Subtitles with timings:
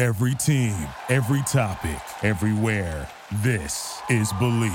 [0.00, 3.06] Every team, every topic, everywhere.
[3.42, 4.72] This is Believe.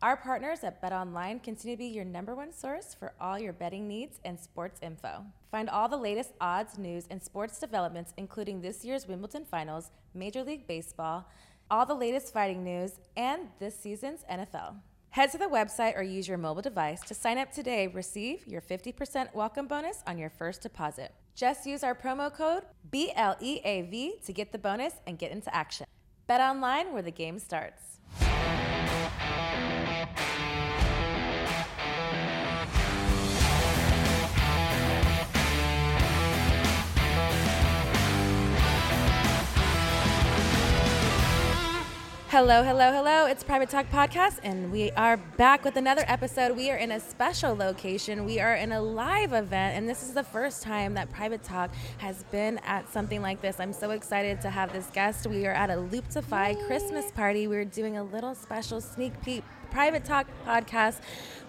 [0.00, 3.86] Our partners at BetOnline continue to be your number one source for all your betting
[3.86, 5.22] needs and sports info.
[5.50, 10.42] Find all the latest odds, news, and sports developments, including this year's Wimbledon Finals, Major
[10.42, 11.28] League Baseball,
[11.70, 14.76] all the latest fighting news, and this season's NFL.
[15.10, 17.86] Head to the website or use your mobile device to sign up today.
[17.86, 21.12] Receive your 50% welcome bonus on your first deposit.
[21.40, 25.86] Just use our promo code BLEAV to get the bonus and get into action.
[26.26, 27.98] Bet online where the game starts.
[42.30, 43.26] Hello, hello, hello.
[43.26, 46.56] It's Private Talk Podcast, and we are back with another episode.
[46.56, 48.24] We are in a special location.
[48.24, 51.74] We are in a live event, and this is the first time that Private Talk
[51.98, 53.58] has been at something like this.
[53.58, 55.26] I'm so excited to have this guest.
[55.26, 57.48] We are at a Looptify Christmas party.
[57.48, 60.98] We're doing a little special sneak peek Private Talk Podcast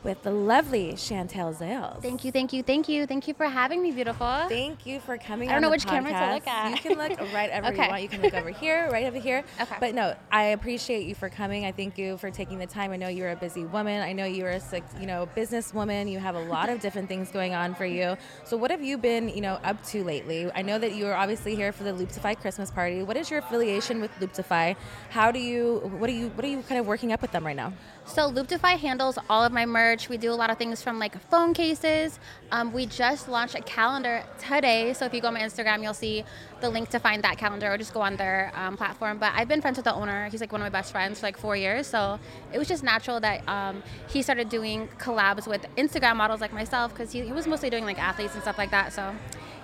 [0.03, 2.01] with the lovely Chantel Zales.
[2.01, 4.25] Thank you, thank you, thank you, thank you for having me, beautiful.
[4.49, 5.49] Thank you for coming.
[5.49, 6.33] I don't know which camera to podcast.
[6.33, 6.71] look at.
[6.71, 7.83] You can look right ever Okay.
[7.83, 8.01] you want.
[8.01, 9.43] You can look over here, right over here.
[9.61, 9.75] Okay.
[9.79, 11.65] But no, I appreciate you for coming.
[11.65, 12.91] I thank you for taking the time.
[12.91, 14.01] I know you're a busy woman.
[14.01, 16.11] I know you're a sick, you know, businesswoman.
[16.11, 18.17] You have a lot of different things going on for you.
[18.43, 20.49] So what have you been, you know, up to lately?
[20.55, 23.03] I know that you are obviously here for the Looptify Christmas party.
[23.03, 24.75] What is your affiliation with Looptify?
[25.11, 25.79] How do you?
[25.99, 26.29] What are you?
[26.29, 27.73] What are you kind of working up with them right now?
[28.11, 30.09] So Looptify handles all of my merch.
[30.09, 32.19] We do a lot of things from like phone cases.
[32.51, 34.91] Um, we just launched a calendar today.
[34.91, 36.25] So if you go on my Instagram, you'll see
[36.59, 39.17] the link to find that calendar or just go on their um, platform.
[39.17, 40.27] But I've been friends with the owner.
[40.27, 41.87] He's like one of my best friends for like four years.
[41.87, 42.19] So
[42.51, 46.91] it was just natural that um, he started doing collabs with Instagram models like myself
[46.91, 48.91] because he, he was mostly doing like athletes and stuff like that.
[48.91, 49.15] So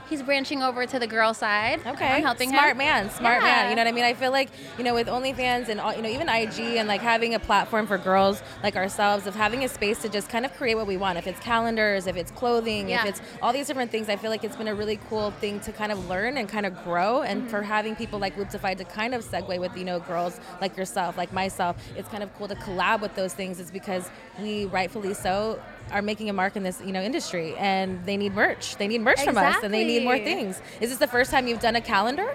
[0.09, 1.79] he's branching over to the girl side.
[1.85, 2.77] Okay, I'm helping smart him.
[2.77, 3.47] man, smart Yeah.
[3.47, 3.69] man.
[3.69, 4.03] You know what I mean?
[4.05, 7.01] I feel like you know with OnlyFans and all, you know even IG and like
[7.01, 10.53] having a platform for girls like ourselves of having a space to just kind of
[10.55, 11.17] create what we want.
[11.17, 13.01] If it's calendars, if it's clothing, Yeah.
[13.01, 15.59] if it's all these different things, I feel like it's been a really cool thing
[15.61, 17.21] to kind of learn and kind of grow.
[17.21, 17.49] And Mm-hmm.
[17.49, 21.17] for having people like Looptify to kind of segue with you know girls like yourself,
[21.17, 23.59] like myself, it's kind of cool to collab with those things.
[23.59, 25.59] Is because we rightfully so
[25.91, 29.01] are making a mark in this you know industry and they need merch they need
[29.01, 31.75] merch from us and they need more things is this the first time you've done
[31.75, 32.27] a calendar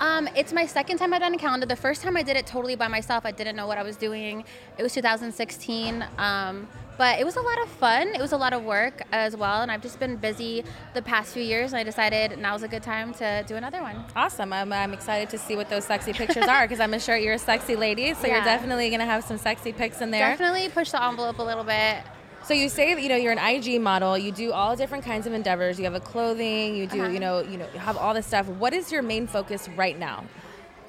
[0.00, 1.66] Um, it's my second time I've done a calendar.
[1.66, 3.26] The first time I did it totally by myself.
[3.26, 4.44] I didn't know what I was doing.
[4.78, 6.04] It was 2016.
[6.18, 8.06] Um, but it was a lot of fun.
[8.14, 9.62] It was a lot of work as well.
[9.62, 10.62] And I've just been busy
[10.94, 11.72] the past few years.
[11.72, 14.04] And I decided now's a good time to do another one.
[14.14, 14.52] Awesome.
[14.52, 17.38] I'm, I'm excited to see what those sexy pictures are because I'm sure you're a
[17.38, 18.14] sexy lady.
[18.14, 20.28] So you're definitely going to have some sexy pics in there.
[20.30, 22.04] Definitely push the envelope a little bit.
[22.44, 24.16] So you say that you know you're an IG model.
[24.16, 25.78] You do all different kinds of endeavors.
[25.78, 26.74] You have a clothing.
[26.76, 27.10] You do Uh-huh.
[27.12, 28.46] you know you know you have all this stuff.
[28.48, 30.24] What is your main focus right now?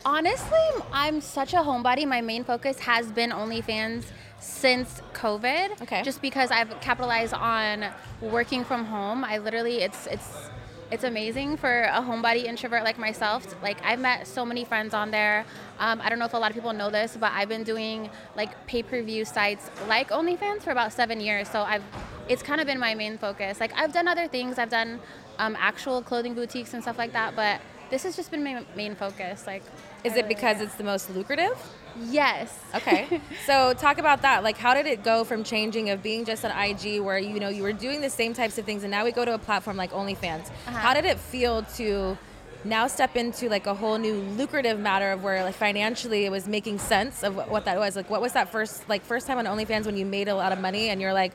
[0.06, 0.58] Honestly,
[0.94, 2.08] I'm such a homebody.
[2.08, 4.06] My main focus has been OnlyFans
[4.40, 5.82] since COVID.
[5.82, 6.02] Okay.
[6.04, 7.86] Just because I've capitalized on
[8.22, 9.26] working from home.
[9.26, 10.50] I literally, it's it's
[10.92, 13.56] it's amazing for a homebody introvert like myself.
[13.62, 15.46] Like I've met so many friends on there.
[15.80, 18.10] Um, I don't know if a lot of people know this, but I've been doing
[18.36, 21.48] like pay-per-view sites like OnlyFans for about seven years.
[21.50, 21.84] So I've
[22.28, 23.60] it's kind of been my main focus.
[23.60, 24.58] Like I've done other things.
[24.58, 25.00] I've done
[25.40, 28.96] um, actual clothing boutiques and stuff like that, but this has just been my main
[28.96, 29.48] focus.
[29.48, 29.64] Like,
[30.04, 31.58] Is it because it's the most lucrative?
[32.06, 32.58] yes?
[32.76, 33.22] Okay.
[33.46, 34.44] so talk about that.
[34.44, 37.50] Like, how did it go from changing of being just an IG where you know
[37.50, 39.78] you were doing the same types of things, and now we go to a platform
[39.78, 40.48] like OnlyFans.
[40.48, 40.72] Uh-huh.
[40.72, 42.18] How did it feel to
[42.66, 46.46] now step into like a whole new lucrative matter of where like financially it was
[46.46, 47.96] making sense of what, what that was?
[47.96, 50.52] Like, what was that first like first time on OnlyFans when you made a lot
[50.52, 51.34] of money and you're like,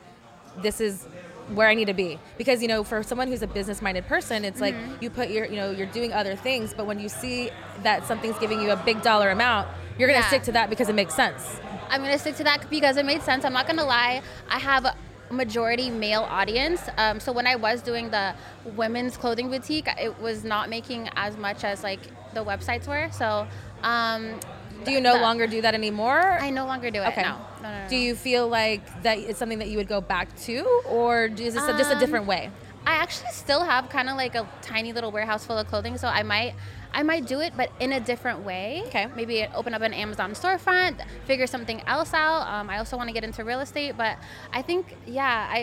[0.61, 1.05] this is
[1.53, 4.43] where I need to be because you know for someone who's a business minded person
[4.43, 4.95] it's like Mm-hmm.
[5.03, 7.51] you put your you know you're doing other things but when you see
[7.83, 9.67] that something's giving you a big dollar amount
[9.99, 10.27] you're gonna Yeah.
[10.27, 11.59] stick to that because it makes sense
[11.89, 13.45] I'm gonna stick to that because it made sense.
[13.45, 14.23] I'm not gonna lie.
[14.49, 14.95] I have a
[15.31, 16.81] majority male audience.
[16.97, 18.33] Um, so when I was doing the
[18.75, 21.99] women's clothing boutique, it was not making as much as like
[22.33, 23.09] the websites were.
[23.11, 23.47] So
[23.83, 24.39] um,
[24.83, 27.07] do you no longer do that anymore I no longer do it.
[27.07, 27.37] okay No.
[27.61, 30.35] No, no, no, do you feel like that it's something that you would go back
[30.41, 32.51] to or is this a- just a Um, different way
[32.87, 36.07] I actually still have kind of like a tiny little warehouse full of clothing, so
[36.07, 36.53] I might
[36.93, 38.83] I might do it, but in a different way.
[38.85, 39.07] Okay.
[39.15, 42.45] Maybe open up an Amazon storefront, figure something else out.
[42.47, 44.17] Um, I also want to get into real estate, but
[44.53, 45.59] I think yeah, I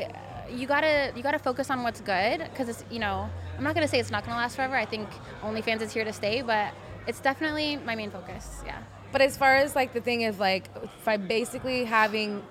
[0.50, 3.86] you gotta you gotta focus on what's good because it's you know I'm not gonna
[3.86, 4.74] say it's not gonna last forever.
[4.74, 5.08] I think
[5.44, 6.74] OnlyFans is here to stay, but
[7.06, 8.62] it's definitely my main focus.
[8.66, 8.78] Yeah.
[9.12, 10.68] But as far as like the thing is like,
[11.04, 12.42] by basically having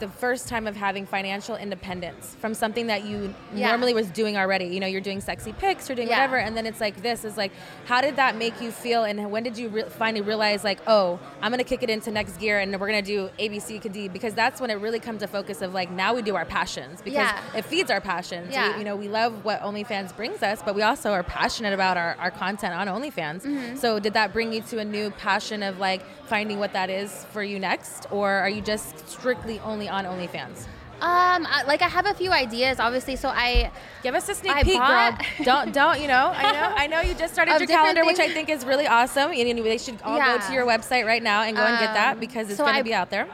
[0.00, 3.68] the first time of having financial independence from something that you Yeah.
[3.68, 4.66] normally was doing already.
[4.66, 6.16] You know, you're doing sexy pics, you're doing Yeah.
[6.16, 7.52] whatever, and then it's like this is like,
[7.86, 9.04] how did that make you feel?
[9.04, 12.38] And when did you re- finally realize like, oh, I'm gonna kick it into next
[12.38, 14.08] gear and we're gonna do ABC A, B, C, D?
[14.08, 17.00] Because that's when it really comes to focus of like, now we do our passions
[17.02, 17.40] because Yeah.
[17.54, 18.52] it feeds our passions.
[18.52, 18.72] Yeah.
[18.72, 21.96] We, you know, we love what OnlyFans brings us, but we also are passionate about
[21.96, 23.42] our, our content on OnlyFans.
[23.42, 23.76] Mm-hmm.
[23.76, 27.24] So did that bring you to a new passion of like finding what that is
[27.32, 30.66] for you next, or are you just strictly only on OnlyFans?
[30.98, 33.16] Um, I, like I have a few ideas, obviously.
[33.16, 33.70] So I
[34.02, 35.44] Give us a sneak I peek, bought- girl.
[35.44, 36.32] Don't don't you know?
[36.34, 39.30] I know I know you just started your calendar, which I think is really awesome.
[39.30, 41.92] And anyway, they should all go to your website right now and go and get
[41.92, 43.26] that Um, because it's so going to be out there.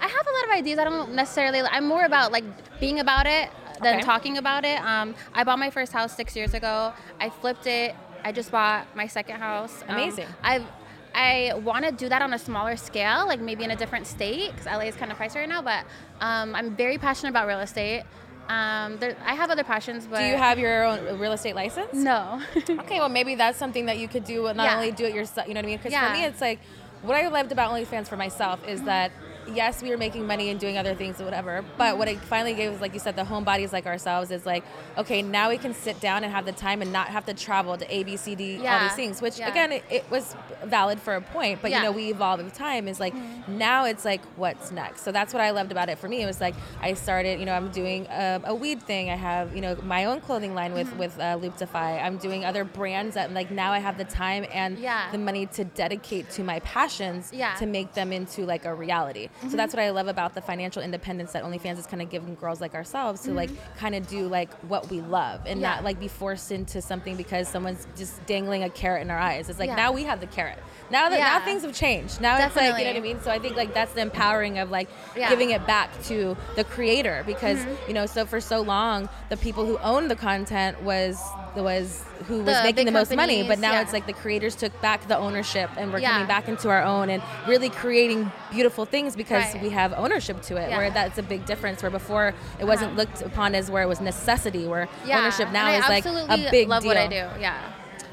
[0.00, 0.78] I have a lot of ideas.
[0.78, 1.60] I don't necessarily.
[1.62, 2.44] I'm more about like
[2.78, 3.50] being about it
[3.82, 4.04] than Okay.
[4.04, 4.78] talking about it.
[4.80, 6.92] Um, I bought my first house six years ago.
[7.18, 7.96] I flipped it.
[8.24, 9.82] I just bought my second house.
[9.88, 10.26] Amazing.
[10.26, 10.66] Um, Amazing.
[11.14, 14.50] I want to do that on a smaller scale, like maybe in a different state,
[14.52, 15.62] because LA is kind of pricey right now.
[15.62, 15.84] But
[16.20, 18.04] um, I'm very passionate about real estate.
[18.48, 21.92] Um, there, I have other passions, but Do you have your own real estate license?
[21.94, 22.40] no?
[22.80, 24.42] Okay, well maybe that's something that you could do.
[24.44, 24.74] Not Yeah.
[24.74, 25.78] only do it yourself, you know what I mean?
[25.78, 26.10] Because Yeah.
[26.12, 26.58] for me, it's like
[27.02, 29.12] what I loved about OnlyFans for myself is that
[29.52, 31.64] yes, we were making money and doing other things or whatever.
[31.76, 34.64] But what it finally gave was, like you said, the homebodies like ourselves is like,
[34.98, 37.76] okay, now we can sit down and have the time and not have to travel
[37.76, 39.20] to A, B, C, D, all these things.
[39.20, 39.48] Which Yeah.
[39.48, 40.34] again, it, it was
[40.64, 42.88] valid for a point, but you know, we evolve with time.
[42.88, 43.14] Is like
[43.48, 45.02] now it's like what's next.
[45.02, 45.98] So that's what I loved about it.
[45.98, 47.40] For me, it was like I started.
[47.40, 49.10] You know, I'm doing a, a weed thing.
[49.10, 52.02] I have you know my own clothing line with with uh, Looptify.
[52.02, 55.10] I'm doing other brands that like now I have the time and Yeah.
[55.10, 57.54] the money to dedicate to my passions Yeah.
[57.56, 59.28] to make them into like a reality.
[59.48, 62.34] So that's what I love about the financial independence that OnlyFans is kind of giving
[62.36, 65.70] girls like ourselves to like kind of do like what we love and Yeah.
[65.74, 69.48] not like be forced into something because someone's just dangling a carrot in our eyes.
[69.48, 69.76] It's like Yeah.
[69.76, 70.58] now we have the carrot.
[70.90, 72.20] Now that now things have changed.
[72.20, 73.20] Now it's like you know what I mean.
[73.20, 75.28] So I think like that's the empowering of like Yeah.
[75.28, 77.88] giving it back to the creator because Mm-hmm.
[77.88, 81.20] you know so for so long the people who owned the content was
[81.54, 83.80] was who was The making the most money but now yeah.
[83.82, 86.12] it's like the creators took back the ownership and we're Yeah.
[86.12, 89.62] coming back into our own and really creating beautiful things because Right.
[89.62, 90.78] we have ownership to it Yeah.
[90.78, 92.98] where that's a big difference where before it wasn't Uh-huh.
[93.00, 96.50] looked upon as where it was necessity where ownership now and is like a absolutely
[96.50, 97.26] big love deal what I do.
[97.40, 97.54] Yeah.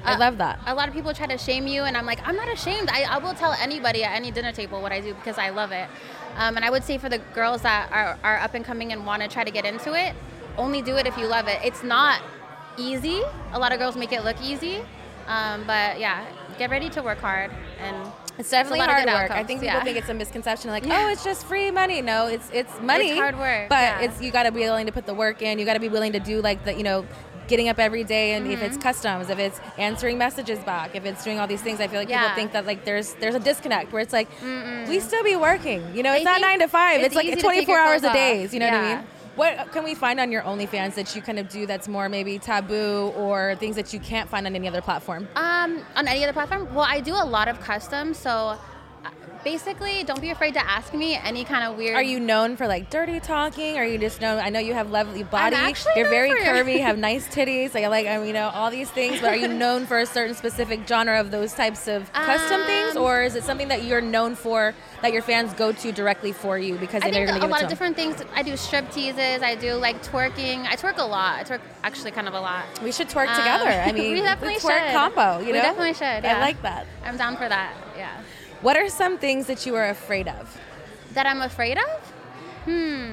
[0.03, 0.59] I Uh, love that.
[0.65, 2.89] A lot of people try to shame you, and I'm like, I'm not ashamed.
[2.89, 5.73] I, I will tell anybody at any dinner table what I do because I love
[5.73, 5.89] it.
[6.37, 9.05] Um, and I would say for the girls that are, are up and coming and
[9.05, 10.13] want to try to get into it,
[10.57, 11.59] only do it if you love it.
[11.65, 12.21] It's not
[12.77, 13.21] easy.
[13.53, 14.79] A lot of girls make it look easy.
[15.27, 16.25] Um, but yeah,
[16.57, 17.95] get ready to work hard and
[18.39, 19.31] It's definitely of hard work.
[19.31, 19.83] I think people yeah.
[19.83, 21.05] think it's a misconception, like, Yeah.
[21.07, 22.01] oh, it's just free money.
[22.01, 23.09] No, it's it's money.
[23.11, 23.99] It's hard work, but yeah.
[24.01, 25.59] it's you got to be willing to put the work in.
[25.59, 27.05] You got to be willing to do like the you know,
[27.47, 28.81] getting up every day, and if it's Mm-hmm.
[28.81, 32.07] customs, if it's answering messages back, if it's doing all these things, I feel like
[32.09, 34.29] people think that like there's there's a disconnect where it's like
[34.87, 35.83] we still be working.
[35.95, 37.01] You know, it's not nine to five.
[37.01, 38.47] it's It's, like easy 24 your hours a day.
[38.51, 39.05] You know what I mean?
[39.39, 42.39] What can we find on your OnlyFans that you kind of do that's more maybe
[42.39, 45.29] taboo or things that you can't find on any other platform?
[45.37, 46.67] Um, on any other platform?
[46.75, 48.57] Well, I do a lot of custom, so
[49.43, 51.95] basically, don't be afraid to ask me any kind of weird.
[51.95, 53.77] Are you known for like dirty talking?
[53.77, 54.39] Are you just known?
[54.39, 55.55] I know you have lovely body.
[55.95, 56.79] You're very curvy.
[56.79, 57.73] Have nice titties.
[57.73, 59.21] Like, I like I mean, you know all these things.
[59.21, 62.95] But are you known for a certain specific genre of those types of custom things,
[62.95, 66.33] Um, or is it something that you're known for that your fans go to directly
[66.33, 68.21] for you because they I know you're gonna get a lot of different things.
[68.35, 69.41] I do strip teases.
[69.41, 70.65] I do like twerking.
[70.65, 71.39] I twerk a lot.
[71.39, 72.65] I twerk actually kind of a lot.
[72.83, 73.69] We should twerk Um, together.
[73.69, 74.93] I mean, we definitely the twerk should.
[74.93, 75.39] combo.
[75.39, 76.85] You We definitely should, I like that.
[77.05, 77.73] I'm down for that.
[77.97, 78.21] Yeah.
[78.61, 80.59] What are some things that you are afraid of?
[81.13, 81.99] That I'm afraid of?
[82.65, 83.11] Hmm.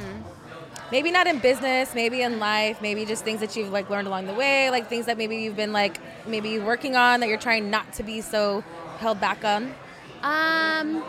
[0.90, 4.26] Maybe not in business, maybe in life, maybe just things that you've like learned along
[4.26, 7.70] the way, like things that maybe you've been like maybe working on that you're trying
[7.70, 8.62] not to be so
[8.98, 9.74] held back on.
[10.22, 11.04] Um.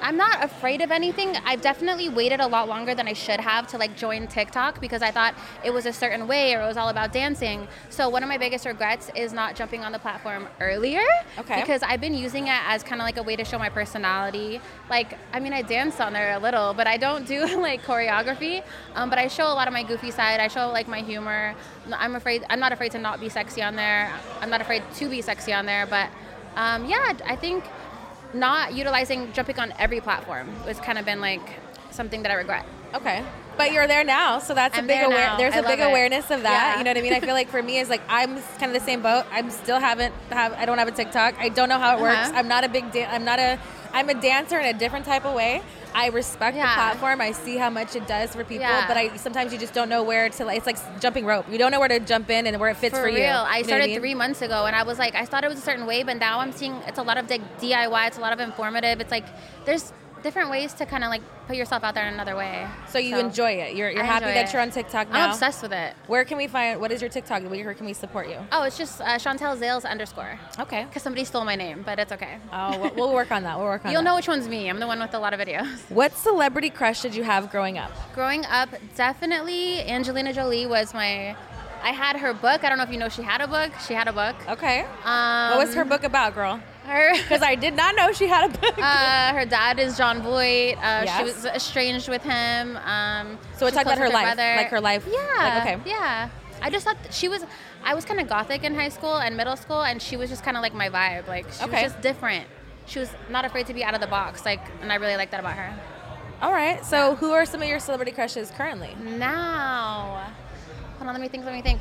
[0.00, 1.36] I'm not afraid of anything.
[1.44, 5.02] I've definitely waited a lot longer than I should have to like join TikTok because
[5.02, 5.34] I thought
[5.64, 7.66] it was a certain way or it was all about dancing.
[7.90, 11.04] So one of my biggest regrets is not jumping on the platform earlier.
[11.38, 11.60] Okay.
[11.60, 14.60] Because I've been using it as kind of like a way to show my personality.
[14.90, 18.62] Like, I mean, I dance on there a little, but I don't do like choreography.
[18.94, 20.40] Um, but I show a lot of my goofy side.
[20.40, 21.54] I show like my humor.
[21.92, 22.44] I'm afraid.
[22.50, 24.12] I'm not afraid to not be sexy on there.
[24.40, 25.86] I'm not afraid to be sexy on there.
[25.86, 26.10] But
[26.56, 27.64] um, yeah, I think
[28.38, 31.42] not utilizing jumping on every platform has kind of been like
[31.90, 32.64] something that I regret.
[32.94, 33.24] Okay.
[33.56, 35.34] But you're there now, so that's I'm a big there aware.
[35.38, 35.86] There's I a big it.
[35.86, 36.74] awareness of that.
[36.74, 36.78] Yeah.
[36.78, 37.14] You know what I mean?
[37.14, 39.24] I feel like for me, it's like I'm kind of the same boat.
[39.30, 40.52] I'm still haven't have.
[40.52, 41.36] I don't have a TikTok.
[41.38, 42.28] I don't know how it works.
[42.28, 42.38] Uh-huh.
[42.38, 42.92] I'm not a big.
[42.92, 43.58] Dan- I'm not a.
[43.92, 45.62] I'm a dancer in a different type of way.
[45.96, 47.22] I respect the platform.
[47.22, 48.86] I see how much it does for people, Yeah.
[48.86, 50.44] but I sometimes you just don't know where to.
[50.44, 51.46] Like, it's like jumping rope.
[51.50, 53.16] You don't know where to jump in and where it fits for, For you.
[53.16, 53.42] real.
[53.42, 53.98] You I started mean?
[54.00, 56.18] three months ago and I was like, I thought it was a certain way, but
[56.18, 59.00] now I'm seeing it's a lot of like DIY, it's a lot of informative.
[59.00, 59.24] It's like
[59.64, 59.90] there's
[60.26, 62.66] different ways to kind of like put yourself out there in another way.
[62.88, 63.76] So you enjoy it.
[63.76, 64.52] You're, you're I happy that it.
[64.52, 65.26] you're on TikTok now.
[65.26, 65.94] I'm obsessed with it.
[66.08, 66.80] Where can we find?
[66.80, 67.44] What is your TikTok?
[67.44, 68.38] Where can we support you?
[68.50, 70.36] Oh, it's just uh, Chantel Zales underscore.
[70.58, 70.84] Okay.
[70.84, 72.38] Because somebody stole my name, but it's okay.
[72.52, 73.56] Oh, we'll- we'll work on that.
[73.56, 74.08] We'll work on You'll that.
[74.10, 74.68] know which one's me.
[74.68, 75.78] I'm the one with a lot of videos.
[75.90, 77.92] What celebrity crush did you have growing up?
[78.12, 81.36] Growing up, definitely Angelina Jolie was my.
[81.82, 82.64] I had her book.
[82.64, 83.70] I don't know if you know she had a book.
[83.86, 84.34] She had a book.
[84.48, 84.80] Okay.
[85.04, 86.60] Um, what was her book about, girl?
[86.86, 87.12] Her.
[87.22, 88.78] Because I did not know she had a book.
[88.78, 90.76] Uh, her dad is Jon Voight.
[90.78, 91.18] Uh, Yes.
[91.18, 92.76] She was estranged with him.
[92.78, 94.54] Um, So it talked about her life, brother.
[94.56, 95.06] like her life.
[95.10, 95.18] Yeah.
[95.38, 95.90] Like, okay.
[95.90, 96.28] Yeah.
[96.62, 97.44] I just thought she was.
[97.84, 100.42] I was kind of gothic in high school and middle school, and she was just
[100.42, 101.28] kind of like my vibe.
[101.28, 101.82] Like she Okay.
[101.84, 102.46] was just different.
[102.86, 104.44] She was not afraid to be out of the box.
[104.44, 105.74] Like, and I really like that about her.
[106.40, 106.84] All right.
[106.84, 108.96] So who are some of your celebrity crushes currently?
[109.00, 110.32] Now,
[110.98, 111.14] hold on.
[111.14, 111.44] Let me think.
[111.44, 111.80] Let me think.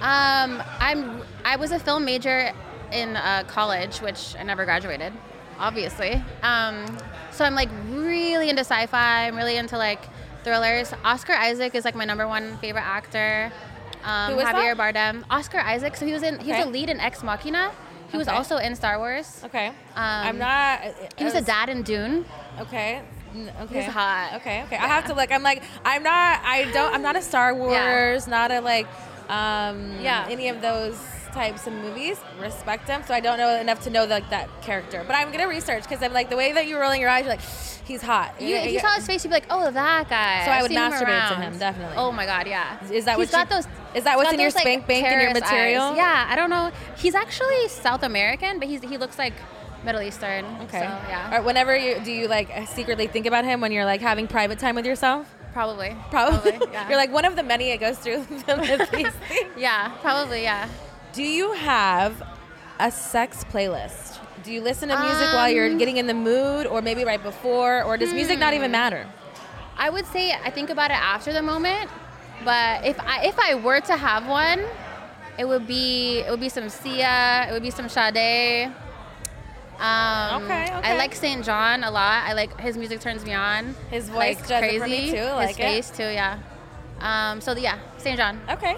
[0.00, 1.22] Um, I'm.
[1.44, 2.52] I was a film major
[2.92, 5.12] in uh, college, which I never graduated,
[5.58, 6.22] obviously.
[6.42, 6.84] Um,
[7.30, 9.26] so I'm like really into sci-fi.
[9.26, 10.00] I'm really into like
[10.44, 10.92] thrillers.
[11.04, 13.52] Oscar Isaac is like my number one favorite actor.
[14.04, 14.94] Um, Who is Javier that?
[14.94, 15.24] Bardem.
[15.30, 15.96] Oscar Isaac.
[15.96, 16.38] So he was in.
[16.40, 16.68] He was Okay.
[16.68, 17.72] a lead in Ex Machina.
[18.10, 18.36] He was Okay.
[18.36, 19.40] also in Star Wars.
[19.44, 19.72] Okay.
[19.96, 20.80] I'm not.
[21.16, 22.24] He was a dad in Dune.
[22.60, 23.00] Okay.
[23.62, 23.82] Okay.
[23.82, 24.34] He's hot.
[24.36, 24.62] Okay.
[24.64, 24.76] Okay.
[24.76, 25.32] I have to look.
[25.32, 25.62] I'm like.
[25.84, 26.40] I'm not.
[26.44, 26.94] I don't.
[26.94, 28.28] I'm not a Star Wars.
[28.28, 28.86] Not a like.
[29.28, 30.26] Um, Yeah.
[30.28, 30.98] Any of those
[31.34, 32.18] types of movies.
[32.40, 33.02] Respect them.
[33.06, 35.04] So I don't know enough to know like that character.
[35.06, 37.24] But I'm gonna research because I'm like the way that you're rolling your eyes.
[37.24, 37.40] You're like,
[37.84, 38.40] he's hot.
[38.40, 40.62] You, if you saw his face, you'd be like, "Oh, that guy." So I I've
[40.62, 41.96] would seen him masturbate to him, definitely.
[41.98, 42.82] Oh my god, yeah.
[42.90, 43.66] Is that He's what got you- those?
[43.94, 45.82] is that what's in your like, spank bank in your material?
[45.82, 45.96] eyes.
[45.96, 46.70] Yeah, I don't know.
[46.96, 49.34] He's actually South American, but he's he looks like
[49.84, 50.44] Middle Eastern.
[50.62, 50.78] Okay.
[50.80, 51.36] So, yeah.
[51.38, 54.58] Or whenever you do you like secretly think about him when you're like having private
[54.58, 55.32] time with yourself?
[55.52, 55.94] Probably.
[56.10, 56.58] Probably.
[56.72, 56.88] yeah.
[56.88, 58.26] you're like one of the many it goes through.
[59.56, 60.42] Yeah, probably.
[60.42, 60.68] Yeah.
[61.14, 62.22] Do you have
[62.80, 64.18] a sex playlist?
[64.42, 67.22] Do you listen to music while you're Um, getting in the mood or maybe right
[67.22, 68.58] before or does music not Hmm.
[68.58, 69.06] even matter?
[69.78, 71.88] I would say I think about it after the moment,
[72.44, 74.60] but if I if I were to have one,
[75.38, 78.70] it would be it would be some Sia, it would be some Sade.
[79.80, 81.44] Um, Okay, I like St.
[81.44, 82.24] John a lot.
[82.28, 83.74] I like his music turns me on.
[83.90, 84.78] His voice like does it crazy.
[84.78, 85.62] for me too, His like it.
[85.62, 86.38] face too, yeah.
[87.00, 88.16] Um, so yeah, St.
[88.16, 88.40] John.
[88.48, 88.76] Okay.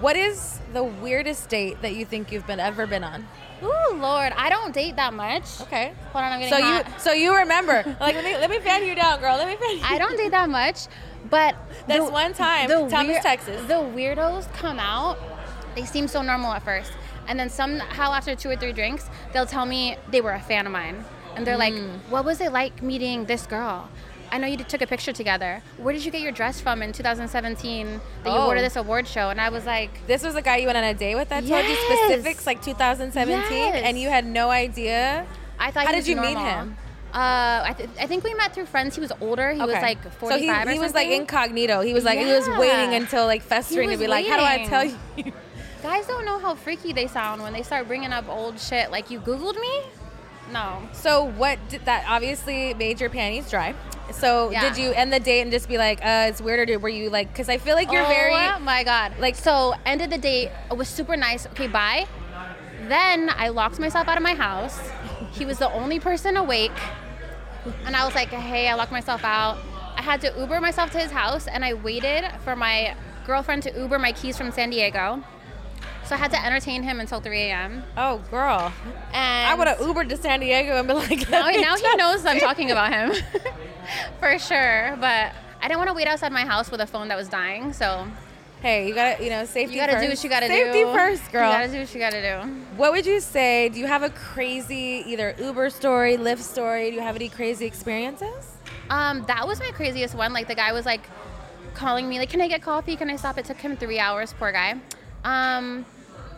[0.00, 3.26] What is the weirdest date that you think you've been ever been on?
[3.62, 5.60] Ooh, Lord, I don't date that much.
[5.62, 5.92] Okay.
[6.12, 6.86] Hold on, I'm getting So hot.
[6.86, 7.82] you so you remember.
[8.00, 9.36] like let me let me fan you down, girl.
[9.36, 10.86] Let me fan you I don't date that much,
[11.28, 11.56] but
[11.88, 13.60] That's the- one time, the Thomas, weir- Texas.
[13.66, 15.18] The weirdos come out.
[15.74, 16.92] They seem so normal at first,
[17.26, 20.66] and then somehow after two or three drinks, they'll tell me they were a fan
[20.66, 21.04] of mine,
[21.34, 21.98] and they're like, Mm.
[22.10, 23.88] "What was it like meeting this girl?"
[24.30, 25.62] I know you took a picture together.
[25.78, 28.62] Where did you get your dress from in 2017 that you wore to Oh.
[28.62, 29.30] this award show?
[29.30, 31.46] And I was like, This was a guy you went on a date with that
[31.46, 33.82] told you specifics like 2017 Yes.
[33.84, 35.26] and you had no idea.
[35.58, 35.86] I thought.
[35.86, 36.76] How did you meet him?
[37.12, 38.94] Uh, I, th- I think we met through friends.
[38.94, 39.52] He was older.
[39.52, 41.80] He was like 45 so he, or he was like incognito.
[41.80, 44.66] He was like he was waiting until like festering to be like, how do I
[44.66, 44.96] tell you?
[45.82, 48.90] Guys don't know how freaky they sound when they start bringing up old shit.
[48.90, 49.82] Like, you Googled me?
[50.52, 50.82] No.
[50.92, 53.74] So what did that obviously made your panties dry?
[54.12, 54.60] So Yeah.
[54.62, 56.88] did you end the date and just be like, uh, it's weird or did, were
[56.88, 59.12] you like, because I feel like you're oh very Oh my god.
[59.18, 60.50] like- so ended the date.
[60.70, 61.46] It was super nice.
[61.48, 62.06] Okay, bye.
[62.88, 64.78] Then I locked myself out of my house.
[65.32, 66.72] He was the only person awake.
[67.84, 69.58] And I was like, hey, I locked myself out.
[69.96, 72.94] I had to Uber myself to his house and I waited for my
[73.26, 75.22] girlfriend to Uber my keys from San Diego.
[76.04, 77.84] So I had to entertain him until 3 a.m.
[77.98, 78.72] oh girl,
[79.12, 82.24] And I would have Ubered to San Diego and been like, now, now he knows
[82.24, 83.12] I'm talking about him
[84.20, 84.96] for sure.
[85.00, 87.72] But I didn't want to wait outside my house with a phone that was dying,
[87.72, 88.06] so
[88.60, 89.76] Hey, you gotta, you know, safety.
[89.76, 90.02] You gotta first.
[90.02, 90.54] do what you gotta do.
[90.54, 91.48] safety first, girl.
[91.48, 92.50] You gotta do what you gotta do.
[92.76, 93.68] What would you say?
[93.68, 96.90] Do you have a crazy either Uber story, Lyft story?
[96.90, 98.56] Do you have any crazy experiences?
[98.90, 100.32] Um, that was my craziest one.
[100.32, 101.08] Like the guy was like
[101.74, 102.96] calling me, like, "Can I get coffee?
[102.96, 104.34] Can I stop?" It took him three hours.
[104.36, 104.74] Poor guy.
[105.22, 105.86] Um,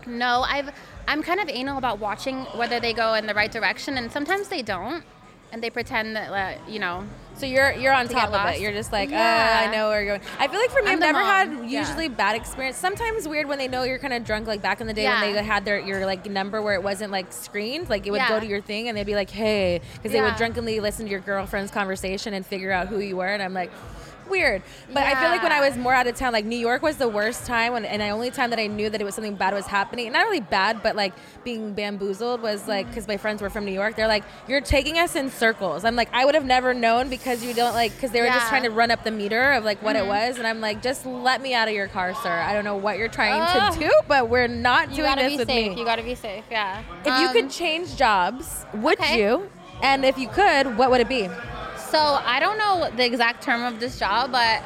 [0.06, 0.70] no, I've
[1.08, 4.48] I'm kind of anal about watching whether they go in the right direction, and sometimes
[4.48, 5.04] they don't,
[5.52, 7.06] and they pretend that uh, you know.
[7.40, 8.60] So you're you're on To top of it.
[8.60, 9.62] You're just like, Yeah.
[9.64, 10.28] uh, I know where you're going.
[10.38, 11.68] I feel like for me, I'm I've never had mom.
[11.68, 11.80] Yeah.
[11.80, 12.76] usually bad experience.
[12.76, 15.20] Sometimes weird when they know you're kind of drunk, like back in the day when
[15.34, 18.38] they had their your like number where it wasn't like screened, like it would go
[18.38, 21.20] to your thing and they'd be like, hey, because they would drunkenly listen to your
[21.20, 23.70] girlfriend's conversation and figure out who you were, and I'm like.
[24.30, 26.82] Weird, but I feel like when I was more out of town, like New York
[26.82, 29.14] was the worst time, when, and the only time that I knew that it was
[29.14, 30.12] something bad was happening.
[30.12, 31.12] Not really bad, but like
[31.44, 33.96] being bamboozled was like because my friends were from New York.
[33.96, 37.44] They're like, "You're taking us in circles." I'm like, I would have never known because
[37.44, 39.82] you don't like because they were just trying to run up the meter of like
[39.82, 40.04] what Mm-hmm.
[40.06, 42.30] it was, and I'm like, just let me out of your car, sir.
[42.30, 43.72] I don't know what you're trying Ugh.
[43.74, 45.72] to do, but we're not You doing gotta this be with safe.
[45.72, 45.78] me.
[45.78, 46.44] You gotta be safe.
[46.50, 46.82] Yeah.
[47.04, 49.18] if you Um, could change jobs, would okay.
[49.18, 49.50] you?
[49.82, 51.28] And if you could, what would it be?
[51.90, 54.62] So I don't know the exact term of this job, but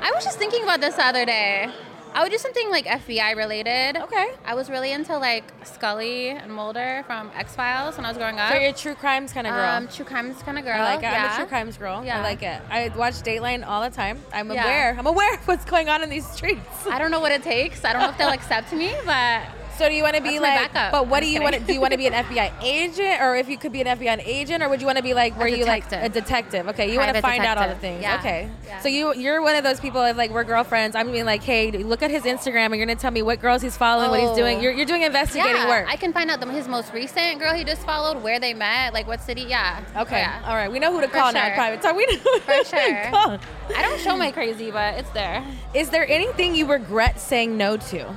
[0.00, 1.70] I was just thinking about this the other day.
[2.14, 3.96] I would do something like FBI related.
[3.96, 4.32] Okay.
[4.44, 8.38] I was really into like Scully and Mulder from X Files when I was growing
[8.38, 8.52] up.
[8.52, 9.64] So you're a true crimes kind of girl.
[9.64, 10.74] Um, true crimes kind of girl.
[10.78, 11.06] I like it.
[11.06, 12.04] I'm a true crimes girl.
[12.04, 12.18] Yeah.
[12.18, 12.60] I like it.
[12.68, 14.20] I watch Dateline all the time.
[14.32, 14.64] I'm Yeah.
[14.64, 14.96] aware.
[14.98, 16.86] I'm aware of what's going on in these streets.
[16.86, 17.82] I don't know what it takes.
[17.84, 19.42] I don't know if they'll accept me, but
[19.78, 20.92] So do you want to be That's like?
[20.92, 21.60] But what I'm do you want to?
[21.60, 24.22] Do you want to be an FBI agent, or if you could be an FBI
[24.26, 26.68] agent, or would you want to be like Were you like a detective?
[26.68, 28.02] Okay, you want to find out all the things.
[28.02, 28.18] Yeah.
[28.18, 28.80] Okay, Yeah.
[28.80, 30.94] so you you're one of those people of like we're girlfriends.
[30.94, 33.62] I'm being like, hey, look at his Instagram, and you're gonna tell me what girls
[33.62, 34.36] he's following, what he's Oh.
[34.36, 34.60] doing.
[34.62, 35.86] You're, you're doing investigating yeah, work.
[35.88, 38.92] I can find out the, his most recent girl he just followed, where they met,
[38.92, 39.42] like what city.
[39.42, 39.80] Yeah.
[39.96, 40.42] okay, Yeah.
[40.46, 41.46] all right, we know who to For call now.
[41.46, 41.54] sure.
[41.54, 41.96] Private talk.
[41.96, 43.04] We know who For to sure.
[43.10, 43.38] call.
[43.76, 45.44] I don't show my crazy, but it's there.
[45.74, 48.14] Is there anything you regret saying no to?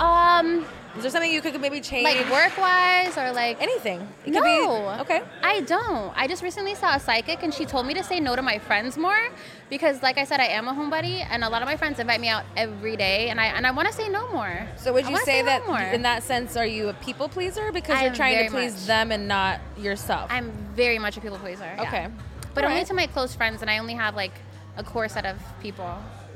[0.00, 2.04] Um, Is there something you could maybe change?
[2.04, 4.06] like work wise or like anything?
[4.24, 4.40] It no.
[4.40, 5.22] could be okay.
[5.42, 6.12] I don't.
[6.16, 8.58] I just recently saw a psychic and she told me to say no to my
[8.58, 9.28] friends more
[9.70, 12.20] because like I said I am a homebody and a lot of my friends invite
[12.20, 14.68] me out every day and I and I want to say no more.
[14.76, 15.80] So would you say no that more.
[15.80, 18.86] in that sense are you a people pleaser because I you're trying to please much.
[18.86, 20.30] them and not yourself?
[20.30, 21.64] I'm very much a people pleaser.
[21.64, 21.82] yeah.
[21.82, 22.08] Okay.
[22.54, 22.86] But All only right.
[22.86, 24.34] to my close friends and I only have like
[24.76, 25.92] a core set of people.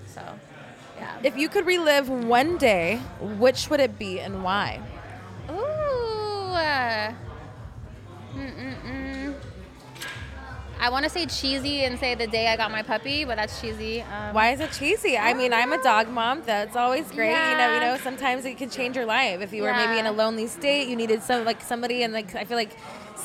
[0.06, 0.22] So,
[0.98, 1.18] yeah.
[1.22, 4.80] If you could relive one day, which would it be and why?
[5.50, 5.54] Ooh.
[5.54, 7.12] uh,
[8.34, 9.34] Mm-mm-mm.
[10.80, 13.60] I want to say cheesy and say the day I got my puppy, but that's
[13.60, 14.00] cheesy.
[14.02, 15.18] Um, Why is it cheesy?
[15.18, 16.42] I mean, I'm a dog mom.
[16.46, 17.30] That's always great.
[17.30, 19.40] You know, you know, sometimes it can change your life.
[19.40, 22.32] If you were maybe in a lonely state, you needed some like somebody, and like
[22.36, 22.76] I feel like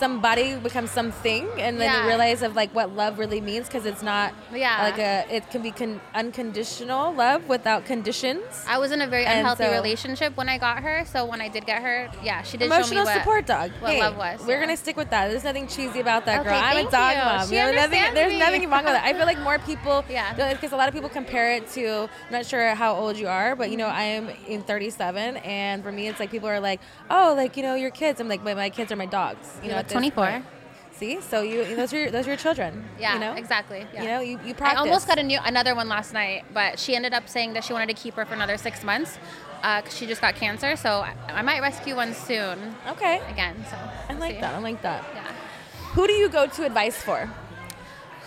[0.08, 4.04] somebody becomes something, and then you realize of like what love really means because it's
[4.04, 4.84] not Yeah.
[4.88, 8.44] like a it can be con- unconditional love without conditions.
[8.68, 10.98] I was in a very unhealthy so- relationship when I got her.
[11.14, 13.72] So when I did get her, yeah, she did Emotional show me what, support dog.
[13.80, 14.42] what hey, love was.
[14.42, 14.60] We're yeah.
[14.66, 15.30] gonna stick with that.
[15.30, 16.60] There's nothing cheesy about that, Okay, girl.
[16.70, 17.24] I'm a dog you.
[17.24, 17.48] mom.
[17.48, 20.34] She There's nothing, there's nothing wrong with that I feel like more people, Yeah.
[20.54, 21.86] because a lot of people compare it to.
[22.28, 24.04] I'm not sure how old you are, but you know, Mm-hmm.
[24.04, 27.64] I am in 37, and for me, it's like people are like, oh, like you
[27.64, 28.20] know, your kids.
[28.22, 29.48] I'm like, but my kids are my dogs.
[29.58, 30.44] You, You know, look at this 24.
[30.94, 32.86] See, so you those are your, those are your children.
[33.00, 33.34] Yeah, you know?
[33.34, 33.88] exactly.
[33.94, 34.02] Yeah.
[34.04, 34.78] You know, you, you practice.
[34.78, 37.64] I almost got a new another one last night, but she ended up saying that
[37.64, 39.18] she wanted to keep her for another six months
[39.62, 40.76] because she just got cancer.
[40.76, 43.56] So I, I might rescue one soon Okay, again.
[43.70, 44.42] So I we'll like see.
[44.42, 44.54] that.
[44.54, 45.04] I like that.
[45.16, 45.24] Yeah.
[45.94, 47.30] Who do you go to advice for?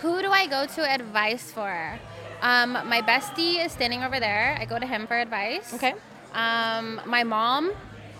[0.01, 1.99] Who do I go to advice for?
[2.41, 4.57] Um, my bestie is standing over there.
[4.59, 5.73] I go to him for advice.
[5.73, 5.95] Okay.
[6.33, 7.71] Um, my mom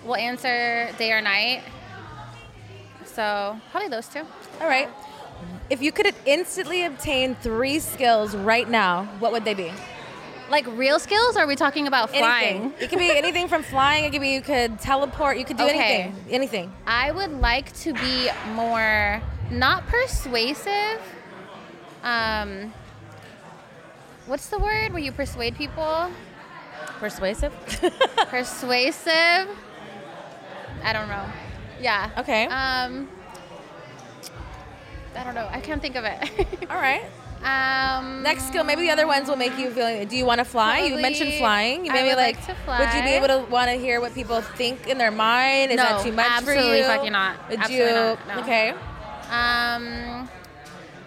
[0.05, 1.63] will answer day or night.
[3.17, 4.21] So probably those two.
[4.61, 4.87] All right.
[5.71, 9.71] If you could instantly obtain three skills right now, what would they be?
[10.51, 12.57] Like real skills, or are we talking about flying?
[12.57, 12.73] Anything.
[12.79, 14.05] It could be anything from flying.
[14.05, 15.39] It could be you could teleport.
[15.39, 16.03] You could do Okay.
[16.03, 16.25] anything.
[16.29, 16.73] Anything.
[16.85, 21.01] I would like to be more not persuasive.
[22.03, 22.71] Um,
[24.27, 26.11] what's the word where you persuade people?
[26.99, 27.51] Persuasive.
[28.29, 29.49] Persuasive.
[30.83, 31.25] I don't know.
[31.81, 32.09] Yeah.
[32.17, 32.45] Okay.
[32.45, 33.07] Um,
[35.15, 35.47] I don't know.
[35.51, 36.17] I can't think of it.
[36.69, 37.03] All right.
[37.43, 38.63] um, Next skill.
[38.63, 40.05] Maybe the other ones will make you feel.
[40.05, 40.79] Do you want to fly?
[40.81, 41.85] you mentioned flying.
[41.85, 42.37] You I maybe would like.
[42.67, 45.71] like Would you be able to want to hear what people think in their mind?
[45.71, 46.57] Is No, that too much for you?
[46.59, 47.49] absolutely fucking not.
[47.49, 47.93] Would Absolutely you?
[47.95, 48.39] not, no.
[48.41, 48.73] Okay.
[49.29, 50.29] Um,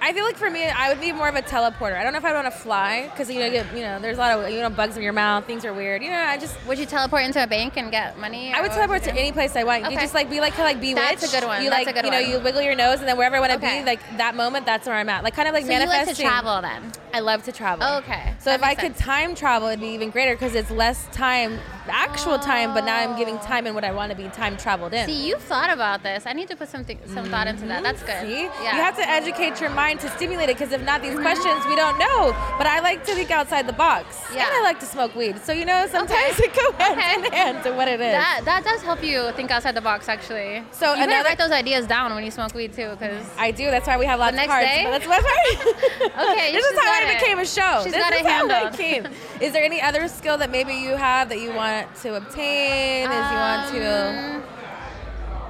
[0.02, 1.94] I feel like for me, I would be more of a teleporter.
[1.98, 3.98] I don't know if I would want to fly because you know, you, you know,
[3.98, 5.44] there's a lot of you know bugs in your mouth.
[5.44, 6.02] Things are weird.
[6.02, 8.52] You know, I just Would you teleport into a bank and get money?
[8.52, 9.90] I would teleport you to any place I want.
[9.90, 11.20] You just like be like kind of like bewitched.
[11.20, 11.62] That's a good one.
[11.62, 12.30] You That's like a good you know one.
[12.30, 13.80] you wiggle your nose and then wherever I want to Okay.
[13.80, 15.22] be, like that moment, that's where I'm at.
[15.22, 16.92] Like kind of like So you like to travel then?
[17.12, 17.84] I love to travel.
[17.86, 20.54] Oh, okay, So that if I makes could time travel, it'd be even greater because
[20.54, 23.42] it's less time, actual time, but now I'm giving Oh.
[23.42, 25.06] time in what I want to be time traveled in.
[25.06, 26.24] See, you've thought about this.
[26.26, 27.82] I need to put some th- some thought into that.
[27.82, 28.10] That's good.
[28.14, 28.26] Mm-hmm.
[28.28, 28.42] See?
[28.64, 28.76] Yeah.
[28.76, 31.22] You have to educate your mind to stimulate it because if not, these mm-hmm.
[31.22, 32.32] questions we don't know.
[32.58, 34.16] But I like to think outside the box.
[34.34, 34.46] Yeah.
[34.46, 35.38] And I like to smoke weed.
[35.42, 36.44] So, you know, sometimes Okay.
[36.48, 37.26] it go hand Okay.
[37.26, 38.12] in hand to what it is.
[38.12, 40.62] That that does help you think outside the box, actually.
[40.70, 43.70] So you another- write those ideas down when you smoke weed too, because I do.
[43.70, 44.66] That's why we have lots of cards.
[44.66, 44.82] day?
[44.84, 45.20] But that's what
[46.30, 47.18] Okay, this is how it.
[47.20, 47.80] became a show.
[47.84, 49.06] She's this got is how I came.
[49.40, 53.10] Is there any other skill that maybe you have that you want to obtain?
[53.10, 54.42] Is you want to?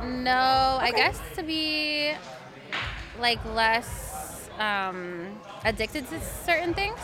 [0.03, 2.13] Um, No, I guess to be
[3.19, 5.27] like less um,
[5.65, 6.99] addicted to certain things,